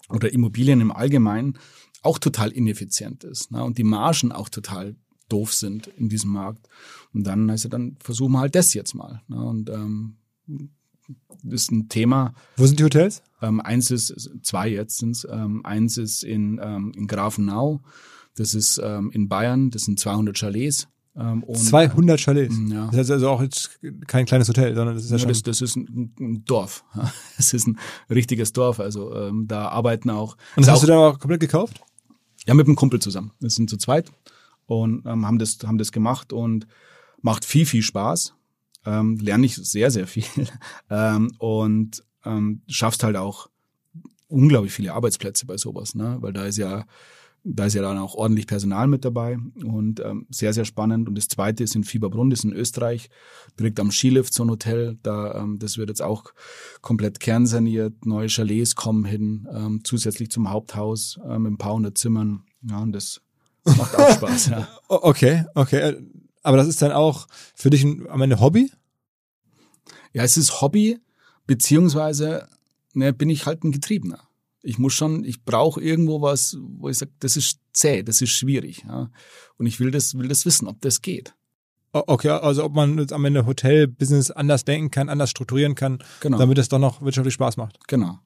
[0.09, 1.57] oder Immobilien im Allgemeinen
[2.01, 3.63] auch total ineffizient ist ne?
[3.63, 4.97] und die Margen auch total
[5.29, 6.67] doof sind in diesem Markt.
[7.13, 9.21] Und dann heißt er, dann versuchen wir halt das jetzt mal.
[9.29, 9.41] Ne?
[9.41, 10.17] Und ähm,
[11.41, 12.33] das ist ein Thema.
[12.57, 13.23] Wo sind die Hotels?
[13.41, 15.25] Ähm, eins ist, zwei jetzt sind's.
[15.31, 17.81] Ähm, eins ist in, ähm, in Grafenau.
[18.35, 19.69] Das ist ähm, in Bayern.
[19.69, 20.89] Das sind 200 Chalets.
[21.19, 22.55] Ähm, und, 200 Chalets.
[22.69, 22.87] Ja.
[22.87, 25.29] Das ist also auch jetzt kein kleines Hotel, sondern das ist ja Ja, schon.
[25.29, 26.83] das, das ist ein, ein Dorf.
[27.37, 28.79] Es ist ein richtiges Dorf.
[28.79, 30.37] Also ähm, da arbeiten auch.
[30.55, 31.81] Und das hast auch, du dann auch komplett gekauft?
[32.45, 33.31] Ja, mit einem Kumpel zusammen.
[33.39, 34.11] Wir sind zu zweit
[34.67, 36.67] und ähm, haben das haben das gemacht und
[37.21, 38.33] macht viel viel Spaß.
[38.85, 40.23] Ähm, lerne ich sehr sehr viel
[40.89, 43.49] ähm, und ähm, schaffst halt auch
[44.27, 46.17] unglaublich viele Arbeitsplätze bei sowas, ne?
[46.21, 46.85] Weil da ist ja
[47.49, 51.07] da ist ja dann auch ordentlich Personal mit dabei und ähm, sehr, sehr spannend.
[51.07, 53.09] Und das zweite ist in Fieberbrunn, das ist in Österreich,
[53.59, 54.97] direkt am Skilift, so ein Hotel.
[55.01, 56.25] Da, ähm, das wird jetzt auch
[56.81, 61.97] komplett kernsaniert, neue Chalets kommen hin, ähm, zusätzlich zum Haupthaus ähm, mit ein paar hundert
[61.97, 62.43] Zimmern.
[62.63, 63.21] Ja, und das
[63.63, 64.67] macht auch Spaß, ja.
[64.87, 65.95] Okay, okay.
[66.43, 68.71] Aber das ist dann auch für dich ein, am Ende Hobby?
[70.13, 70.99] Ja, es ist Hobby,
[71.45, 72.47] beziehungsweise
[72.93, 74.26] ne, bin ich halt ein Getriebener.
[74.67, 78.31] Ich muss schon, ich brauche irgendwo was, wo ich sage, das ist zäh, das ist
[78.31, 78.83] schwierig.
[78.85, 79.09] Ja.
[79.57, 81.33] Und ich will das, will das wissen, ob das geht.
[81.93, 86.37] Okay, also ob man jetzt am Ende Hotel-Business anders denken kann, anders strukturieren kann, Genau.
[86.37, 87.79] damit es doch noch wirtschaftlich Spaß macht.
[87.87, 88.19] Genau.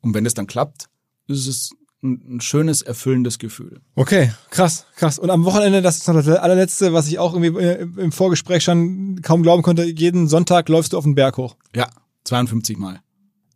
[0.00, 0.86] Und wenn das dann klappt,
[1.26, 1.70] ist es
[2.02, 3.80] ein, ein schönes, erfüllendes Gefühl.
[3.96, 5.18] Okay, krass, krass.
[5.18, 8.64] Und am Wochenende, das ist noch das allerletzte, was ich auch irgendwie äh, im Vorgespräch
[8.64, 11.56] schon kaum glauben konnte, jeden Sonntag läufst du auf den Berg hoch.
[11.76, 11.88] Ja,
[12.24, 13.00] 52 Mal.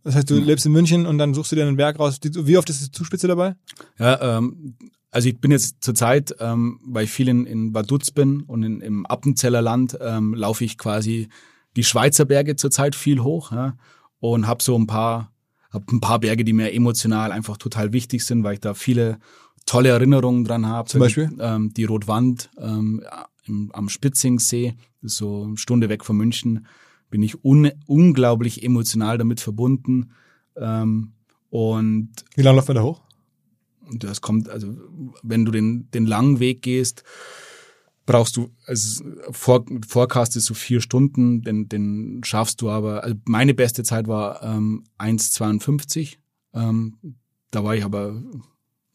[0.04, 2.18] Das heißt, du lebst in München und dann suchst du dir einen Berg raus.
[2.22, 3.54] Wie oft ist die Zuspitze dabei?
[3.98, 4.74] Ja, ähm,
[5.10, 8.80] also ich bin jetzt zurzeit, ähm, weil ich viel in, in Vaduz bin und in,
[8.80, 11.28] im Appenzeller Land, ähm, laufe ich quasi
[11.76, 13.76] die Schweizer Berge zurzeit viel hoch ja,
[14.20, 15.32] und habe so ein paar,
[15.70, 19.18] hab ein paar Berge, die mir emotional einfach total wichtig sind, weil ich da viele
[19.66, 20.88] tolle Erinnerungen dran habe.
[20.88, 21.30] Zum Beispiel?
[21.38, 23.04] Ähm, die Rotwand ähm,
[23.44, 26.66] im, am Spitzingsee, so eine Stunde weg von München,
[27.12, 30.10] bin ich un unglaublich emotional damit verbunden.
[30.56, 31.12] Ähm,
[31.50, 33.02] und Wie lange läuft man da hoch?
[33.98, 34.74] das kommt, also
[35.22, 37.04] wenn du den, den langen Weg gehst,
[38.06, 43.16] brauchst du, also Vor, Forecast ist so vier Stunden, den, den schaffst du aber, also
[43.26, 46.16] meine beste Zeit war ähm, 1,52.
[46.54, 46.96] Ähm,
[47.50, 48.22] da war ich aber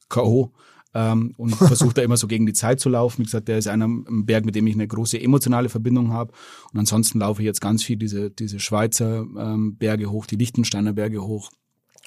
[0.10, 0.52] K.O.
[1.00, 3.20] Ähm, und versuche da immer so gegen die Zeit zu laufen.
[3.20, 6.34] Wie gesagt, der ist einer im Berg, mit dem ich eine große emotionale Verbindung habe.
[6.74, 10.94] Und ansonsten laufe ich jetzt ganz viel diese, diese Schweizer ähm, Berge hoch, die Liechtensteiner
[10.94, 11.52] Berge hoch.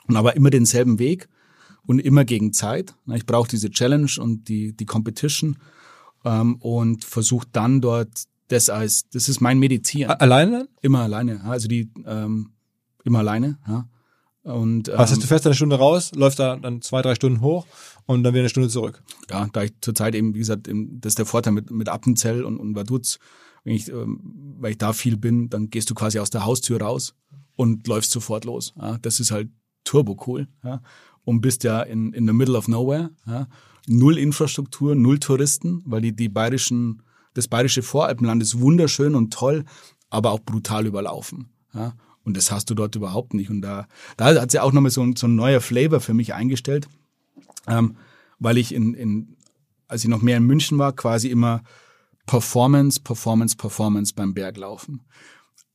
[0.09, 1.29] Und aber immer denselben Weg
[1.87, 2.97] und immer gegen Zeit.
[3.15, 5.59] Ich brauche diese Challenge und die, die Competition
[6.25, 10.11] ähm, und versuche dann dort das als, das ist mein Meditieren.
[10.11, 10.69] A- Alleine dann?
[10.83, 11.45] Immer alleine.
[11.45, 12.51] Also die ähm,
[13.05, 13.89] immer alleine, ja.
[14.43, 17.41] Und ähm, Was heißt, du fährst eine Stunde raus, läufst da dann zwei, drei Stunden
[17.41, 17.67] hoch
[18.07, 19.03] und dann wieder eine Stunde zurück.
[19.31, 22.45] ja, da ich zurzeit eben, wie gesagt, eben, das ist der Vorteil mit, mit Appenzell
[22.45, 23.19] und, und Vaduz,
[23.65, 24.21] wenn ich, ähm,
[24.59, 27.15] weil ich da viel bin, dann gehst du quasi aus der Haustür raus
[27.57, 28.73] und läufst sofort los.
[28.81, 28.99] Ja.
[29.03, 29.51] Das ist halt
[29.85, 30.49] turbo cool.
[30.65, 30.81] Ja.
[31.25, 33.11] Und bist ja in, in the middle of nowhere.
[33.27, 33.47] Ja.
[33.87, 37.03] Null Infrastruktur, null Touristen, weil die, die bayerischen,
[37.35, 39.65] das bayerische Voralpenland ist wunderschön und toll,
[40.09, 41.51] aber auch brutal überlaufen.
[41.75, 41.95] Ja.
[42.25, 43.51] Und das hast du dort überhaupt nicht.
[43.51, 46.35] Und da, da hat sich auch nochmal so, ein- so ein neuer Flavor für mich
[46.35, 46.89] eingestellt
[47.67, 47.97] ähm,
[48.39, 49.37] weil ich in, in,
[49.87, 51.63] als ich noch mehr in München war, quasi immer
[52.27, 55.03] Performance, Performance, Performance beim Berglaufen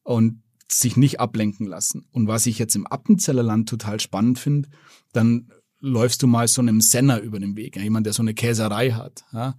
[0.03, 0.41] und
[0.71, 2.07] sich nicht ablenken lassen.
[2.11, 4.69] Und was ich jetzt im Appenzeller Land total spannend finde,
[5.13, 8.33] dann läufst du mal so einem Senner über den Weg, ja, jemand, der so eine
[8.33, 9.55] Käserei hat, ja,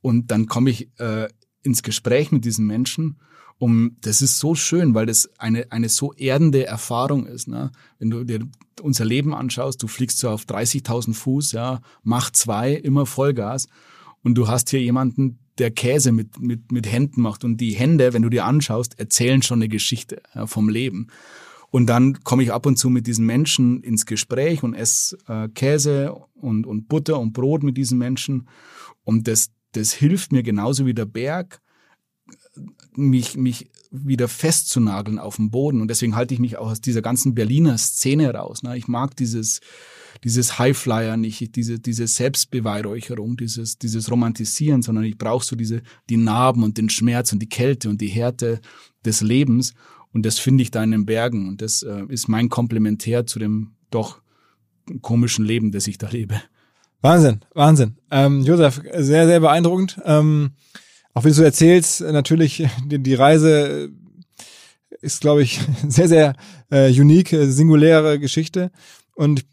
[0.00, 1.28] und dann komme ich äh,
[1.62, 3.20] ins Gespräch mit diesen Menschen
[3.60, 7.46] um, das ist so schön, weil das eine, eine so erdende Erfahrung ist.
[7.46, 7.70] Ne?
[7.98, 8.40] Wenn du dir
[8.80, 13.68] unser Leben anschaust, du fliegst so auf 30.000 Fuß, ja, mach zwei, immer Vollgas
[14.22, 18.14] und du hast hier jemanden, der Käse mit, mit, mit Händen macht und die Hände,
[18.14, 21.08] wenn du dir anschaust, erzählen schon eine Geschichte ja, vom Leben.
[21.68, 25.48] Und dann komme ich ab und zu mit diesen Menschen ins Gespräch und esse äh,
[25.48, 28.48] Käse und, und Butter und Brot mit diesen Menschen.
[29.04, 31.60] Und das, das hilft mir genauso wie der Berg,
[32.94, 35.80] mich, mich wieder festzunageln auf dem Boden.
[35.80, 38.62] Und deswegen halte ich mich auch aus dieser ganzen Berliner Szene raus.
[38.62, 38.76] Ne?
[38.76, 39.60] Ich mag dieses,
[40.24, 46.16] dieses Highflyer nicht, diese, diese Selbstbeweihräucherung, dieses, dieses Romantisieren, sondern ich brauche so diese, die
[46.16, 48.60] Narben und den Schmerz und die Kälte und die Härte
[49.04, 49.74] des Lebens.
[50.12, 51.48] Und das finde ich da in den Bergen.
[51.48, 54.20] Und das äh, ist mein Komplementär zu dem doch
[55.02, 56.40] komischen Leben, das ich da lebe.
[57.00, 57.96] Wahnsinn, Wahnsinn.
[58.10, 60.00] Ähm, Josef, sehr, sehr beeindruckend.
[60.04, 60.52] Ähm,
[61.14, 63.90] auch wie du erzählst, natürlich, die, die Reise
[65.00, 66.34] ist, glaube ich, sehr, sehr
[66.70, 68.70] äh, unique, äh, singuläre Geschichte.
[69.20, 69.46] Und ich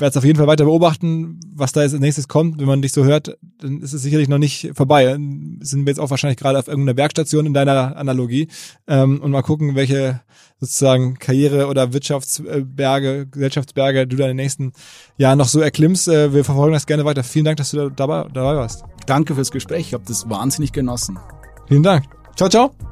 [0.00, 2.58] werde es auf jeden Fall weiter beobachten, was da jetzt als nächstes kommt.
[2.58, 5.04] Wenn man dich so hört, dann ist es sicherlich noch nicht vorbei.
[5.04, 8.48] Dann sind wir jetzt auch wahrscheinlich gerade auf irgendeiner Werkstation in deiner Analogie
[8.88, 10.22] ähm, und mal gucken, welche
[10.58, 14.72] sozusagen Karriere- oder Wirtschaftsberge, Gesellschaftsberge du da in den nächsten
[15.18, 16.08] Jahren noch so erklimmst.
[16.08, 17.22] Äh, wir verfolgen das gerne weiter.
[17.22, 18.82] Vielen Dank, dass du da dabei, dabei warst.
[19.06, 19.86] Danke fürs Gespräch.
[19.86, 21.16] Ich habe das wahnsinnig genossen.
[21.68, 22.06] Vielen Dank.
[22.34, 22.91] Ciao, ciao.